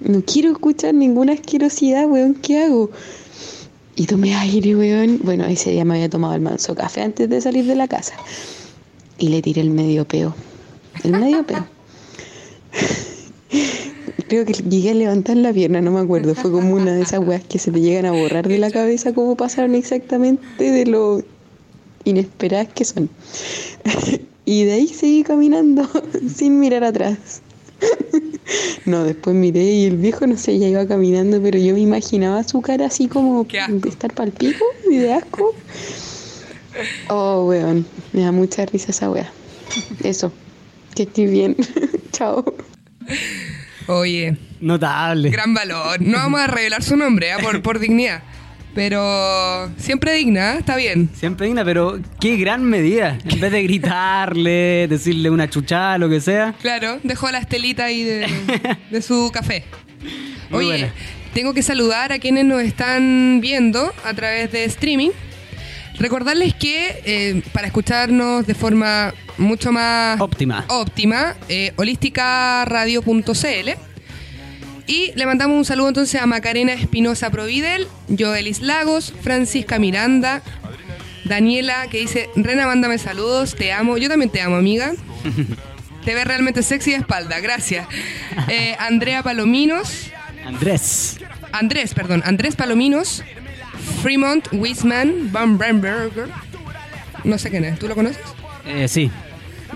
[0.00, 2.90] no quiero escuchar ninguna asquerosidad, weón, ¿qué hago?
[3.94, 5.20] Y tomé aire, weón.
[5.22, 8.14] Bueno, ese día me había tomado el manso café antes de salir de la casa.
[9.18, 10.34] Y le tiré el medio peo.
[11.04, 11.66] El medio peo.
[14.30, 16.36] Creo que llegué a levantar la pierna, no me acuerdo.
[16.36, 19.12] Fue como una de esas weas que se te llegan a borrar de la cabeza
[19.12, 21.20] cómo pasaron exactamente de lo
[22.04, 23.10] inesperadas que son.
[24.44, 25.88] Y de ahí seguí caminando
[26.34, 27.42] sin mirar atrás.
[28.84, 32.42] No, después miré y el viejo, no sé, ya iba caminando, pero yo me imaginaba
[32.44, 35.54] su cara así como de estar pal pico y de asco.
[37.08, 39.30] Oh, weón, me da mucha risa esa wea.
[40.04, 40.32] Eso,
[40.94, 41.56] que estoy bien.
[42.12, 42.44] Chao.
[43.90, 45.30] Oye, Notable.
[45.30, 46.00] gran valor.
[46.00, 47.38] No vamos a revelar su nombre ¿ah?
[47.42, 48.22] por, por dignidad,
[48.74, 50.58] pero siempre digna, ¿ah?
[50.58, 51.10] está bien.
[51.14, 53.18] Siempre digna, pero qué gran medida.
[53.28, 56.54] En vez de gritarle, decirle una chuchada, lo que sea.
[56.60, 58.26] Claro, dejó la estelita ahí de,
[58.90, 59.64] de su café.
[60.50, 60.94] Muy Oye, buena.
[61.34, 65.10] tengo que saludar a quienes nos están viendo a través de streaming.
[66.00, 70.64] Recordarles que eh, para escucharnos de forma mucho más Óptima.
[70.68, 73.70] óptima, eh, holísticaradio.cl.
[74.86, 77.86] Y le mandamos un saludo entonces a Macarena Espinosa Providel,
[78.18, 80.42] Joelis Lagos, Francisca Miranda,
[81.24, 83.98] Daniela que dice, Rena, mándame saludos, te amo.
[83.98, 84.92] Yo también te amo, amiga.
[86.04, 87.86] Te ves realmente sexy de espalda, gracias.
[88.48, 90.06] Eh, Andrea Palominos,
[90.46, 91.18] Andrés.
[91.52, 93.22] Andrés, perdón, Andrés Palominos,
[94.02, 96.28] Fremont Wiseman, Van Bremberger.
[97.24, 98.18] No sé quién es, ¿tú lo conoces?
[98.66, 99.10] Eh, sí.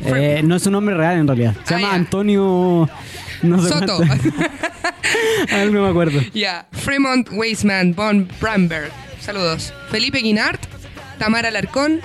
[0.07, 1.55] Eh, no es un nombre real en realidad.
[1.65, 1.95] Se Ah, llama.
[1.95, 2.89] Antonio.
[3.43, 3.97] No sé Soto.
[3.99, 4.29] cuánto.
[5.53, 6.21] A ver, no me acuerdo.
[6.33, 8.91] Ya, Fremont Weisman, Von Bramberg.
[9.21, 9.73] Saludos.
[9.91, 10.61] Felipe Guinart,
[11.19, 12.01] Tamara Larcón.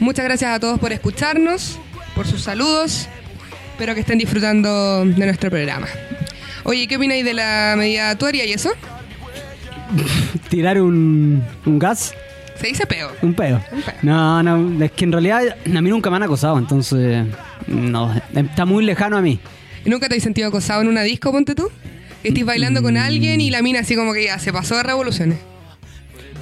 [0.00, 1.78] Muchas gracias a todos por escucharnos,
[2.14, 3.08] por sus saludos.
[3.72, 5.86] Espero que estén disfrutando de nuestro programa.
[6.64, 8.70] Oye, ¿qué opináis de la medida tuaria y eso?
[10.48, 12.14] Tirar un, un gas,
[12.60, 13.10] Se dice peo.
[13.22, 13.60] un pedo.
[13.72, 13.94] Un peo.
[14.02, 17.24] No, no, es que en realidad a mí nunca me han acosado, entonces
[17.66, 19.38] no, está muy lejano a mí.
[19.84, 21.70] ¿Y ¿Nunca te has sentido acosado en una disco, ponte tú?
[22.22, 24.82] Que estés bailando con alguien y la mina así como que ya se pasó de
[24.82, 25.38] revoluciones.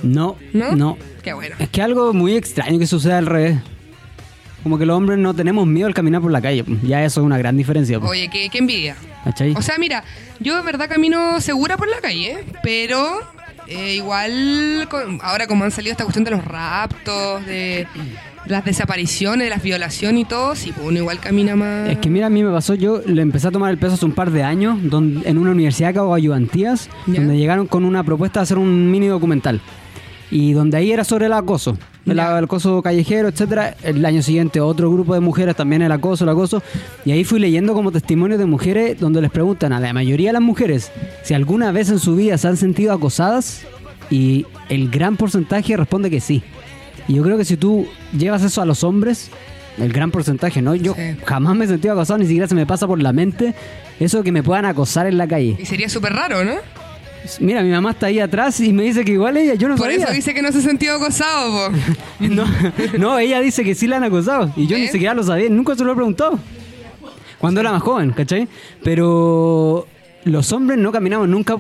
[0.02, 0.72] No, ¿No?
[0.74, 0.96] no.
[1.22, 1.56] Qué bueno.
[1.59, 3.59] Es que algo muy extraño que sucede al revés.
[4.62, 6.64] Como que los hombres no tenemos miedo al caminar por la calle.
[6.82, 8.00] Ya eso es una gran diferencia.
[8.00, 8.96] po, Oye, qué, qué envidia.
[9.54, 10.02] O sea, mira,
[10.40, 13.20] yo de verdad camino segura por la calle, pero
[13.66, 17.87] eh, igual con- ahora como han salido esta cuestión de los raptos, de
[18.46, 21.88] las desapariciones, de las violaciones y todo, sí, pues uno igual camina más...
[21.90, 24.05] Es que mira, a mí me pasó, yo le empecé a tomar el peso hace
[24.05, 27.14] un par de años donde, en una universidad que hago ayudantías, Ya.
[27.20, 29.61] donde llegaron con una propuesta de hacer un mini documental.
[30.30, 33.76] Y donde ahí era sobre el acoso, el, acoso callejero, etcétera.
[33.82, 36.62] El año siguiente otro grupo de mujeres también el acoso, el acoso.
[37.04, 40.32] Y ahí fui leyendo como testimonios de mujeres donde les preguntan a la mayoría de
[40.34, 40.90] las mujeres
[41.22, 43.62] si alguna vez en su vida se han sentido acosadas
[44.10, 46.42] y el gran porcentaje responde que sí.
[47.08, 47.86] Y yo creo que si tú
[48.16, 49.30] llevas eso a los hombres,
[49.78, 50.74] el gran porcentaje, ¿no?
[50.74, 51.16] Yo Sí.
[51.24, 53.54] jamás me he sentido acosado, ni siquiera se me pasa por la mente
[54.00, 55.56] eso de que me puedan acosar en la calle.
[55.60, 56.54] Y sería súper raro, ¿no?
[57.40, 59.86] Mira, mi mamá está ahí atrás y me dice que igual ella, yo no Por
[59.90, 60.04] sabía.
[60.04, 61.76] eso dice que no se ha sentido acosado, po.
[62.28, 62.44] No,
[62.98, 64.92] no, ella dice que sí la han acosado y yo ni ¿Ves?
[64.92, 66.38] siquiera lo sabía, nunca se lo he preguntado.
[67.38, 68.48] Cuando era más joven, ¿cachai?
[68.82, 69.86] Pero
[70.24, 71.56] los hombres no caminamos nunca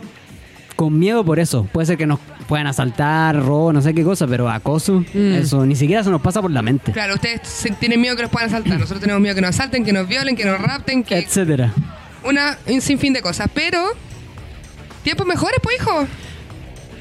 [0.74, 1.64] con miedo por eso.
[1.72, 5.32] Puede ser que nos puedan asaltar, robo, no sé qué cosa, pero acoso, Mm.
[5.34, 7.40] eso ni siquiera se nos pasa por la mente, Claro, ustedes
[7.80, 10.36] tienen miedo que nos puedan asaltar, nosotros tenemos miedo que nos asalten, que nos violen,
[10.36, 11.18] que nos rapten, que...
[11.18, 11.72] etcétera.
[12.24, 13.84] Una, un sinfín de cosas, pero...
[15.06, 16.04] Tiempos mejores, pues, hijo.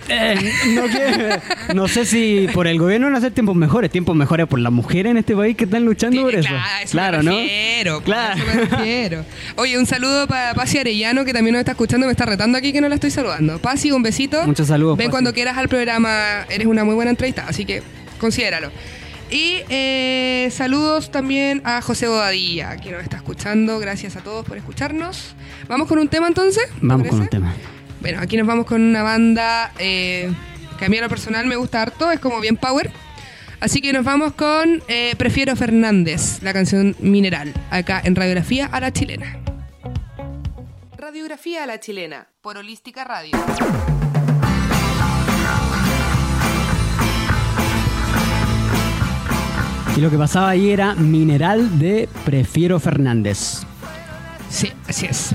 [0.07, 4.15] Eh, no, que- no sé si por el gobierno van a hacer tiempos mejores, tiempos
[4.15, 6.47] mejores por las mujeres en este país que están luchando por eso.
[6.47, 8.35] Claro, eso claro, me refiero, Claro.
[8.37, 9.25] eso me refiero.
[9.55, 12.71] Oye, un saludo para Pasi Arellano, que también nos está escuchando, me está retando aquí
[12.71, 13.57] que no la estoy saludando.
[13.57, 14.45] Pasi, un besito.
[14.45, 15.11] Muchos saludos, Ven Pasi.
[15.11, 17.81] cuando quieras al programa, eres una muy buena entrevista, así que
[18.19, 18.69] considéralo.
[19.31, 23.79] Y eh, saludos también a José Bodadilla, que nos está escuchando.
[23.79, 25.33] Gracias a todos por escucharnos.
[25.67, 26.67] ¿Vamos con un tema entonces?
[26.67, 27.51] ¿Te Vamos con un tema.
[28.05, 30.31] Bueno, aquí nos vamos con una banda eh,
[30.77, 32.91] que a mí a lo personal me gusta harto, es como bien power.
[33.59, 38.79] Así que nos vamos con eh, Prefiero Fernández, la canción Mineral, acá en Radiografía a
[38.79, 39.39] la Chilena.
[40.95, 43.35] Radiografía a la Chilena, por Holística Radio.
[49.97, 53.63] Y lo que pasaba ahí era Mineral de Prefiero Fernández.
[54.51, 55.33] Sí, así es.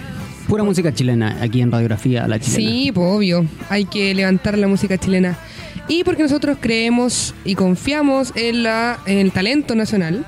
[0.51, 2.71] Pura música chilena aquí en Radiografía La Chilena.
[2.71, 5.39] Sí, pues obvio, hay que levantar la música chilena.
[5.87, 10.27] Y porque nosotros creemos y confiamos en, la, en el talento nacional,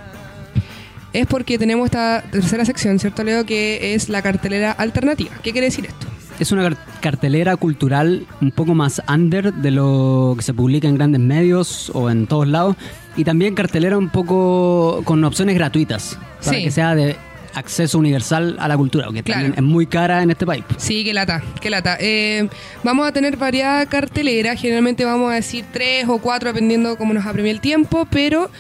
[1.13, 3.45] es porque tenemos esta tercera sección, ¿cierto, Leo?
[3.45, 5.33] Que es la cartelera alternativa.
[5.43, 6.07] ¿Qué quiere decir esto?
[6.39, 10.95] Es una car- cartelera cultural un poco más under de lo que se publica en
[10.95, 12.77] grandes medios o en todos lados.
[13.17, 16.17] Y también cartelera un poco con opciones gratuitas.
[16.45, 16.65] Para Sí.
[16.65, 17.17] que sea de
[17.55, 19.43] acceso universal a la cultura, que Claro.
[19.43, 20.65] también es muy cara en este país.
[20.79, 21.97] Sí, qué lata, qué lata.
[22.01, 22.49] Eh,
[22.83, 27.27] vamos a tener variada cartelera, generalmente vamos a decir tres o cuatro dependiendo cómo nos
[27.27, 28.51] apremie el tiempo, pero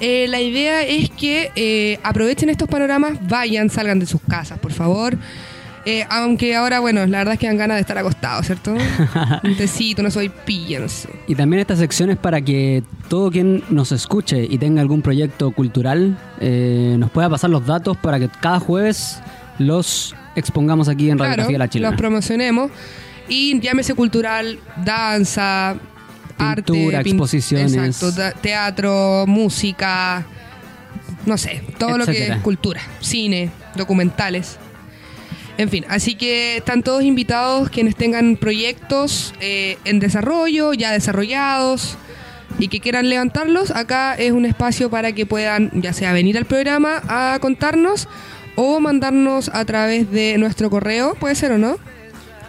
[0.00, 4.72] eh, la idea es que eh, aprovechen estos panoramas, vayan, salgan de sus casas, por
[4.72, 5.16] favor.
[5.84, 8.72] Eh, aunque ahora, bueno, la verdad es que dan ganas de estar acostados, ¿cierto?
[9.42, 11.06] Un tecito, no soy sé.
[11.26, 15.50] Y también esta sección es para que todo quien nos escuche y tenga algún proyecto
[15.50, 19.18] cultural eh, nos pueda pasar los datos para que cada jueves
[19.58, 21.90] los expongamos aquí en Radiografía La Chilena.
[21.90, 22.70] los promocionemos.
[23.28, 25.76] Y llámese cultural, danza,
[26.38, 27.74] arte, Pintura, pin- exposiciones.
[27.74, 30.24] exacto, teatro, música,
[31.26, 32.36] no sé, todo lo que Etcétera.
[32.36, 34.58] es cultura, cine, documentales.
[35.58, 41.96] En fin, así que están todos invitados quienes tengan proyectos eh, en desarrollo, ya desarrollados
[42.58, 43.70] y que quieran levantarlos.
[43.70, 48.08] Acá es un espacio para que puedan, ya sea venir al programa a contarnos
[48.56, 51.76] o mandarnos a través de nuestro correo, puede ser o no.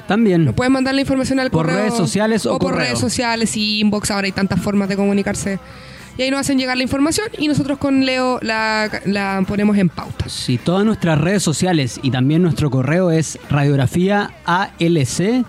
[0.07, 0.43] También.
[0.45, 1.83] Nos pueden mandar la información al Por correo.
[1.83, 2.87] redes sociales o por correo.
[2.87, 4.11] redes sociales y inbox.
[4.11, 5.59] Ahora hay tantas formas de comunicarse.
[6.17, 9.89] Y ahí nos hacen llegar la información y nosotros con Leo la, la ponemos en
[9.89, 10.29] pauta.
[10.29, 15.43] Sí, todas nuestras redes sociales y también nuestro correo es radiografía ALC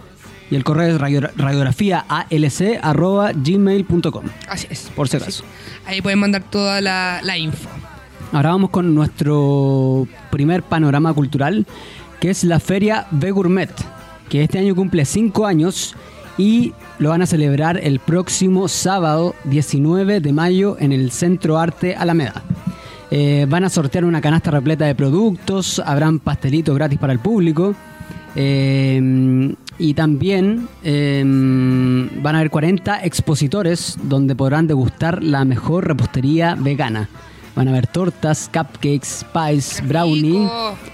[0.51, 4.91] y el correo es radio- radiografía ALC arroba gmail.com, Así es.
[4.97, 5.45] por si acaso.
[5.87, 7.69] Ahí pueden mandar toda la, la info.
[8.33, 11.67] Ahora vamos con nuestro primer panorama cultural,
[12.21, 13.71] que es la Feria B Gourmet,
[14.31, 15.95] que este año cumple 5 años
[16.39, 21.95] y lo van a celebrar el próximo sábado 19 de mayo en el Centro Arte
[21.95, 22.43] Alameda.
[23.11, 27.75] Eh, van a sortear una canasta repleta de productos, habrán pastelitos gratis para el público.
[28.35, 36.55] eh, y también eh, van a haber 40 expositores donde podrán degustar la mejor repostería
[36.55, 37.09] vegana.
[37.55, 40.49] Van a haber tortas, cupcakes, pies, ¡Qué brownie,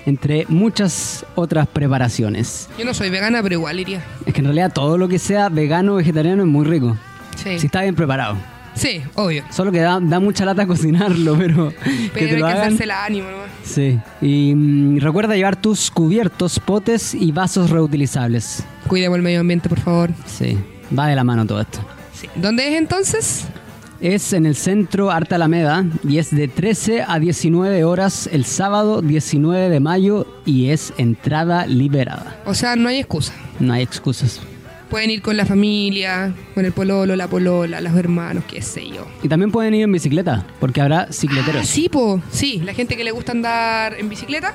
[0.04, 2.68] entre muchas otras preparaciones.
[2.78, 4.02] Yo no soy vegana, pero igual iría.
[4.26, 6.96] Es que en realidad todo lo que sea vegano o vegetariano es muy rico.
[7.36, 7.58] Sí.
[7.58, 8.36] Si está bien preparado.
[8.74, 9.42] Sí, obvio.
[9.50, 11.76] Solo que da, da mucha lata cocinarlo, pero, que
[12.14, 12.66] Pero te hay lo que hagan.
[12.66, 13.28] hacerse la ánimo.
[13.64, 13.98] Sí.
[14.20, 18.64] Y mm, recuerda llevar tus cubiertos, potes y vasos reutilizables.
[18.86, 20.10] Cuidemos el medio ambiente, por favor.
[20.26, 20.58] Sí.
[20.96, 21.80] Va de la mano todo esto.
[22.14, 22.28] Sí.
[22.36, 23.46] ¿Dónde es entonces?
[24.00, 29.02] Es en el centro Arte Alameda y es de 13 a 19 horas el sábado
[29.02, 32.40] 19 de mayo y es entrada liberada.
[32.46, 33.34] O sea, no hay excusa.
[33.58, 34.40] No hay excusas.
[34.88, 39.06] Pueden ir con la familia, con el pololo, la polola, los hermanos, qué sé yo.
[39.22, 41.62] Y también pueden ir en bicicleta, porque habrá cicleteros.
[41.62, 42.22] Ah, sí, po.
[42.30, 44.54] Sí, la gente que le gusta andar en bicicleta.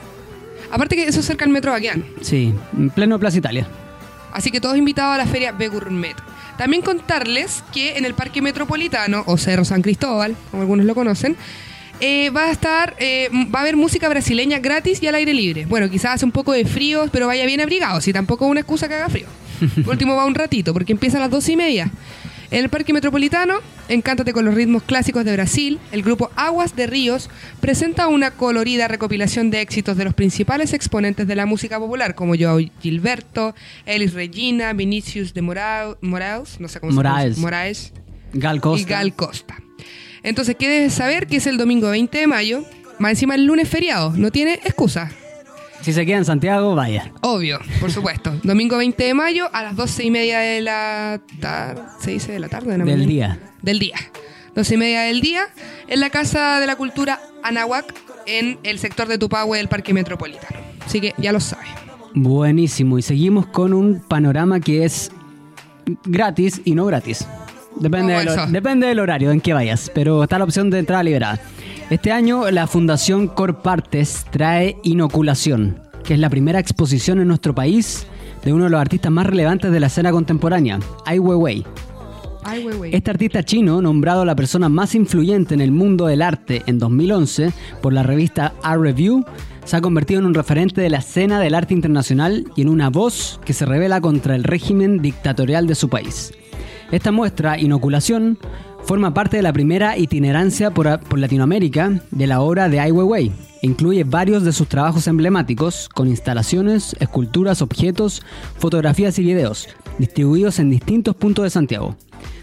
[0.72, 2.04] Aparte que eso es cerca del metro Baquián.
[2.20, 3.68] Sí, en pleno Plaza Italia.
[4.34, 6.16] Así que todos invitados a la feria B Gourmet.
[6.58, 11.36] También contarles que en el Parque Metropolitano, o Cerro San Cristóbal, como algunos lo conocen,
[12.00, 15.66] eh, va a estar, eh, va a haber música brasileña gratis y al aire libre.
[15.66, 18.60] Bueno, quizás hace un poco de frío, pero vaya bien abrigado, si tampoco es una
[18.62, 19.28] excusa que haga frío.
[19.84, 21.90] Por último va un ratito, porque empieza a las dos y media.
[22.56, 23.56] En el Parque Metropolitano,
[23.90, 27.30] encántate con los ritmos clásicos de Brasil, el grupo Aguas de Ríos
[27.60, 32.34] presenta una colorida recopilación de éxitos de los principales exponentes de la música popular, como
[32.40, 33.54] Joao Gilberto,
[33.86, 37.16] Elis Regina, Vinicius de Morao- Moraes, no sé cómo Moraes.
[37.16, 37.94] se pronuncia, Moraes
[38.32, 38.82] Gal Costa.
[38.82, 39.56] y Gal Costa.
[40.24, 41.28] Entonces, ¿qué debes saber?
[41.28, 42.64] Que es el domingo 20 de mayo,
[43.00, 45.12] más encima el lunes feriado, no tiene excusa.
[45.86, 47.12] Si se queda en Santiago, vaya.
[47.22, 48.34] Obvio, por supuesto.
[48.42, 51.84] Domingo 20 de mayo a las 12 y media de la tarde.
[52.00, 52.72] ¿Se dice de la tarde?
[52.72, 53.08] de la Del mañana?
[53.08, 53.40] día.
[53.62, 53.96] Del día.
[54.56, 55.44] 12 y media del día
[55.88, 57.94] en la Casa de la Cultura Anahuac
[58.26, 60.58] en el sector de Tupahue del Parque Metropolitano.
[60.84, 61.68] Así que ya lo sabes.
[62.16, 62.98] Buenísimo.
[62.98, 65.12] Y seguimos con un panorama que es
[66.06, 67.28] gratis y no gratis.
[67.76, 71.40] Depende, depende del horario en que vayas, pero está la opción de entrada liberada.
[71.92, 78.08] Este año la Fundación Corpartes trae Inoculación, que es la primera exposición en nuestro país
[78.44, 81.64] de uno de los artistas más relevantes de la escena contemporánea, Ai Weiwei.
[82.92, 87.54] Este artista chino, nombrado la persona más influyente en el mundo del arte en 2011
[87.84, 89.24] por la revista Art Review,
[89.64, 92.90] se ha convertido en un referente de la escena del arte internacional y en una
[92.90, 96.34] voz que se revela contra el régimen dictatorial de su país.
[96.92, 98.38] Esta muestra, Inoculación,
[98.86, 100.86] forma parte de la primera itinerancia por,
[101.18, 103.32] Latinoamérica de la obra de Ai Weiwei
[103.64, 108.22] incluye varios de sus trabajos emblemáticos con instalaciones, esculturas, objetos,
[108.60, 109.68] fotografías y videos,
[109.98, 111.96] distribuidos en distintos puntos de Santiago.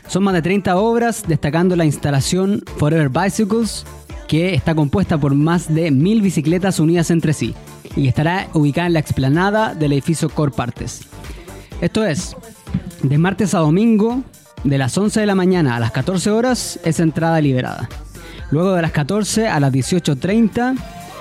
[0.08, 3.86] Son más de 30 obras, destacando la instalación Forever Bicycles,
[4.26, 7.54] que está compuesta por más de mil bicicletas unidas entre sí
[7.94, 11.02] y estará ubicada en la explanada del edificio Corpartes.
[11.80, 12.36] Esto es,
[13.04, 14.24] de martes a domingo,
[14.64, 17.88] de las 11 de la mañana a las 14 horas, es entrada liberada.
[18.50, 20.76] Luego de las 14 a las 18.30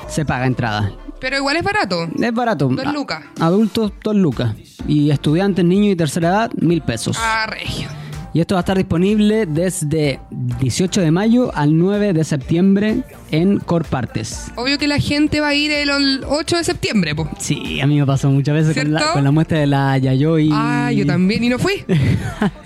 [0.07, 0.91] se paga entrada.
[1.19, 2.07] Pero igual es barato.
[2.19, 2.67] Es barato.
[2.67, 3.23] Dos lucas.
[3.39, 4.55] Adultos, dos lucas.
[4.87, 7.17] Y estudiantes, niños y tercera edad, mil pesos.
[7.19, 7.87] Ah, regio.
[8.33, 13.59] Y esto va a estar disponible desde 18 de mayo al 9 de septiembre en
[13.59, 14.51] Corpartes.
[14.55, 15.89] Obvio que la gente va a ir el
[16.25, 17.29] 8 de septiembre, po.
[17.39, 20.49] Sí, a mí me pasó muchas veces con la, con la muestra de la Yayoi.
[20.53, 21.43] Ah, yo también.
[21.43, 21.83] Y no fui.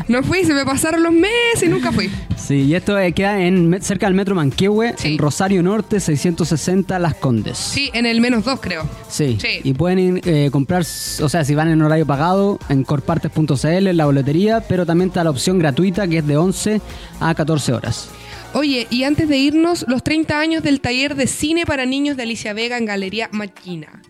[0.08, 2.12] No fui, se me pasaron los meses y nunca fui.
[2.38, 5.14] Sí, y esto eh, queda en, cerca del metro Manquehue, Sí.
[5.14, 7.58] en Rosario Norte, 660 Las Condes.
[7.58, 8.88] Sí, en el menos dos, creo.
[9.10, 9.40] Sí.
[9.42, 9.62] Sí.
[9.64, 14.06] Y pueden eh, comprar, o sea, si van en horario pagado, en corpartes.cl, en la
[14.06, 16.82] boletería, pero también está la opción gratuita que es de 11
[17.20, 18.10] a 14 horas.
[18.54, 22.24] Oye, y antes de irnos, los 30 años del taller de cine para niños de
[22.24, 24.02] Alicia Vega en Galería Maquina.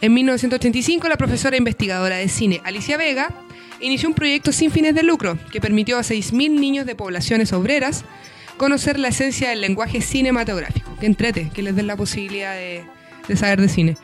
[0.00, 3.28] En 1985, la profesora investigadora de cine Alicia Vega
[3.80, 8.04] inició un proyecto sin fines de lucro que permitió a 6.000 niños de poblaciones obreras
[8.56, 10.90] conocer la esencia del lenguaje cinematográfico.
[10.98, 12.84] Que entrete, que les den la posibilidad de,
[13.28, 13.96] de saber de cine.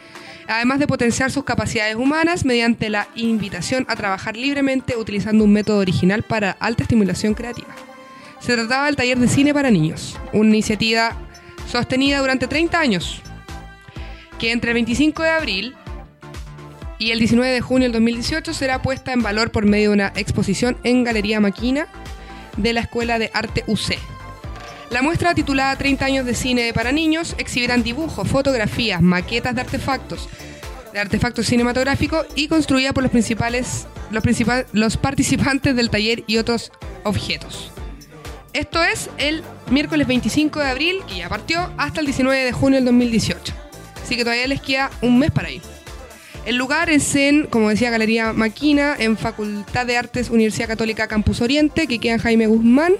[0.50, 5.78] Además de potenciar sus capacidades humanas mediante la invitación a trabajar libremente utilizando un método
[5.78, 7.68] original para alta estimulación creativa.
[8.40, 11.16] Se trataba del taller de cine para niños, una iniciativa
[11.70, 13.22] sostenida durante 30 años,
[14.40, 15.74] que entre el 25 de abril
[16.98, 20.12] y el 19 de junio del 2018 será puesta en valor por medio de una
[20.16, 21.86] exposición en Galería Maquina
[22.56, 24.19] de la Escuela de Arte UC.
[24.90, 30.28] La muestra titulada 30 años de cine para niños exhibirán dibujos, fotografías, maquetas de artefactos,
[30.92, 34.24] de artefactos cinematográficos y construida por los principales los,
[34.72, 36.72] los participantes del taller y otros
[37.04, 37.70] objetos.
[38.52, 42.78] Esto es el miércoles 25 de abril, que ya partió, hasta el 19 de junio
[42.78, 43.54] del 2018.
[44.02, 45.62] Así que todavía les queda un mes para ir.
[46.46, 51.40] El lugar es en, como decía, Galería Maquina, en Facultad de Artes, Universidad Católica Campus
[51.40, 52.94] Oriente, que queda en Jaime Guzmán,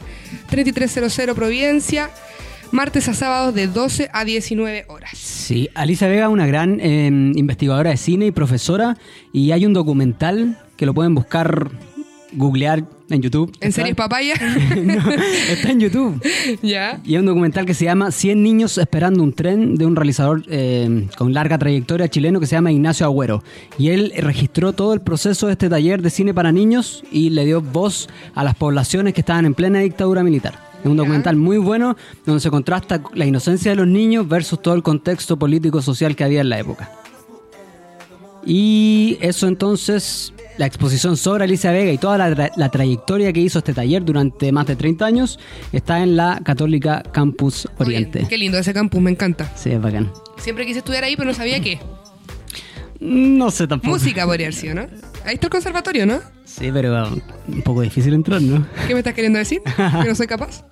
[0.50, 2.10] 3300 Providencia,
[2.70, 5.12] martes a sábados de 12 a 19 horas.
[5.14, 8.96] Sí, Alicia Vega es una gran eh, investigadora de cine y profesora,
[9.32, 11.70] y hay un documental que lo pueden buscar,
[12.32, 13.52] googlear en YouTube.
[13.60, 14.34] ¿En series papaya?
[14.82, 15.10] no,
[15.50, 16.22] está en YouTube.
[16.62, 17.00] ya.
[17.04, 20.42] Y hay un documental que se llama 100 niños esperando un tren de un realizador
[20.48, 23.42] eh, con larga trayectoria chileno que se llama Ignacio Agüero.
[23.78, 27.44] Y él registró todo el proceso de este taller de cine para niños y le
[27.44, 30.70] dio voz a las poblaciones que estaban en plena dictadura militar.
[30.82, 34.74] Es un documental muy bueno donde se contrasta la inocencia de los niños versus todo
[34.74, 36.90] el contexto político social que había en la época.
[38.44, 43.58] Y eso entonces, la exposición sobre Alicia Vega y toda la, la, trayectoria que hizo
[43.58, 45.38] este taller durante más de 30 años
[45.72, 48.20] está en la Católica Campus Oriente.
[48.20, 49.50] Oye, qué lindo ese campus, me encanta.
[49.56, 50.12] Sí, es bacán.
[50.38, 51.78] Siempre quise estudiar ahí, pero no sabía qué.
[53.00, 53.92] No sé tampoco.
[53.94, 54.82] Música podría haber sido, ¿no?
[55.24, 56.20] Ahí está el conservatorio, ¿no?
[56.44, 58.66] Sí, pero um, un poco difícil entrar, ¿no?
[58.86, 59.60] ¿Qué me estás queriendo decir?
[59.64, 60.64] ¿Que no soy capaz?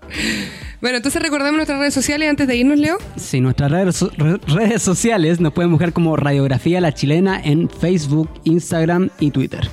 [0.83, 2.99] Bueno, entonces recordamos nuestras redes sociales antes de irnos, Leo.
[3.17, 4.05] Sí, nuestras redes,
[4.47, 9.69] redes sociales nos pueden buscar como Radiografía La Chilena en Facebook, Instagram y Twitter.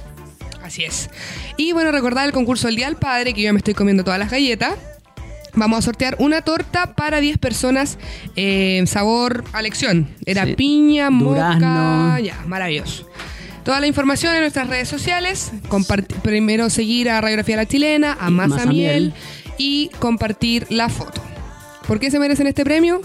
[0.63, 1.09] Así es.
[1.57, 4.19] Y bueno, recordar el concurso del Día del Padre, que yo me estoy comiendo todas
[4.19, 4.75] las galletas.
[5.55, 7.97] Vamos a sortear una torta para 10 personas,
[8.35, 10.07] eh, sabor a elección.
[10.25, 10.55] Era sí.
[10.55, 11.67] piña, Durazno.
[11.67, 13.07] moca, ya, maravilloso.
[13.63, 15.51] Toda la información en nuestras redes sociales.
[15.69, 19.13] Compart primero seguir a Radiografía La Chilena, a Masa Miel
[19.57, 21.21] y compartir la foto.
[21.87, 23.01] ¿Por qué se merecen este premio?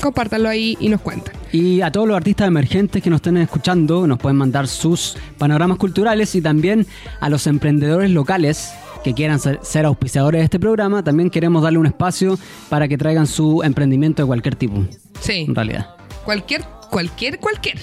[0.00, 1.34] Compártanlo ahí y nos cuentan.
[1.52, 5.78] Y a todos los artistas emergentes que nos estén escuchando, nos pueden mandar sus panoramas
[5.78, 6.86] culturales y también
[7.20, 8.72] a los emprendedores locales
[9.02, 12.38] que quieran ser, ser, auspiciadores de este programa, también queremos darle un espacio
[12.68, 14.84] para que traigan su emprendimiento de cualquier tipo.
[15.20, 15.44] Sí.
[15.48, 15.94] En realidad.
[16.24, 17.78] Cualquier, cualquier, cualquier.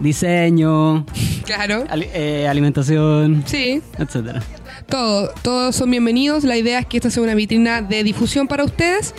[0.00, 1.06] Diseño.
[1.44, 1.84] Claro.
[1.92, 3.44] Eh, alimentación.
[3.46, 3.80] Sí.
[3.98, 4.42] Etcétera.
[4.88, 6.44] Todo, todos son bienvenidos.
[6.44, 9.14] La idea es que esta sea una vitrina de difusión para ustedes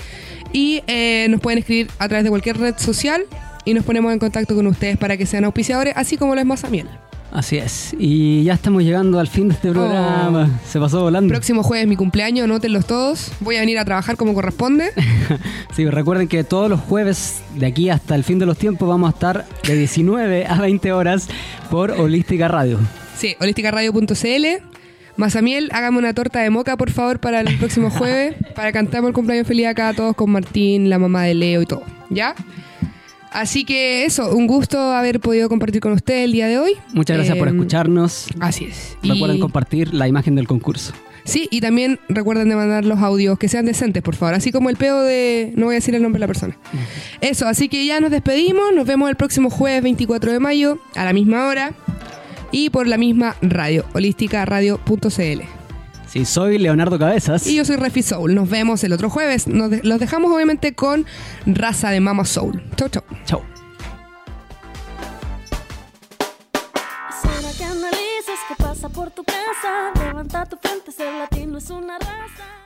[0.54, 3.24] y eh, nos pueden escribir a través de cualquier red social
[3.66, 6.48] y nos ponemos en contacto con ustedes para que sean auspiciadores, así como lo es
[6.48, 6.88] Mazamiel.
[7.32, 7.96] Así es.
[8.00, 10.50] Y ya estamos llegando al fin de este programa.
[10.50, 10.68] Oh.
[10.68, 11.32] Se pasó volando.
[11.32, 13.32] Próximo jueves mi cumpleaños, anótenlos todos.
[13.42, 14.92] Voy a venir a trabajar como corresponde.
[15.76, 19.10] sí, recuerden que todos los jueves de aquí hasta el fin de los tiempos vamos
[19.10, 21.28] a estar de 19 a 20 horas
[21.70, 22.80] por Holística Radio.
[23.18, 24.78] Sí, holísticaradio.cl.
[25.18, 29.14] Mazamiel, hágame una torta de moca, por favor, para el próximo jueves, para cantamos el
[29.16, 31.82] cumpleaños feliz acá todos con Martín, la mamá de Leo y todo.
[32.12, 32.36] ¿Ya?
[33.32, 36.74] Así que eso, un gusto haber podido compartir con usted el día de hoy.
[36.94, 38.28] Muchas gracias eh, por escucharnos.
[38.40, 38.98] Así es.
[39.04, 39.40] Recuerden y...
[39.40, 40.94] compartir la imagen del concurso.
[41.28, 44.34] Sí, y también recuerden de mandar los audios que sean decentes, por favor.
[44.34, 45.52] Así como el peo de.
[45.58, 46.58] No voy a decir el nombre de la persona.
[47.20, 48.74] Eso, así que ya nos despedimos.
[48.74, 51.74] Nos vemos el próximo jueves 24 de mayo a la misma hora
[52.52, 55.67] y por la misma radio, holísticaradio.cl.
[56.18, 57.46] Sí, soy Leonardo Cabezas.
[57.46, 58.34] Y yo soy Refi Soul.
[58.34, 59.48] Nos vemos el otro jueves.
[59.48, 61.06] Nos de los dejamos obviamente con
[61.46, 62.64] Raza de Mama Soul.
[62.76, 63.04] Chau, chau.
[63.26, 63.44] Chau.
[68.48, 69.92] que pasa por tu casa.
[70.00, 72.57] Levanta tu frente, ser latino es una raza.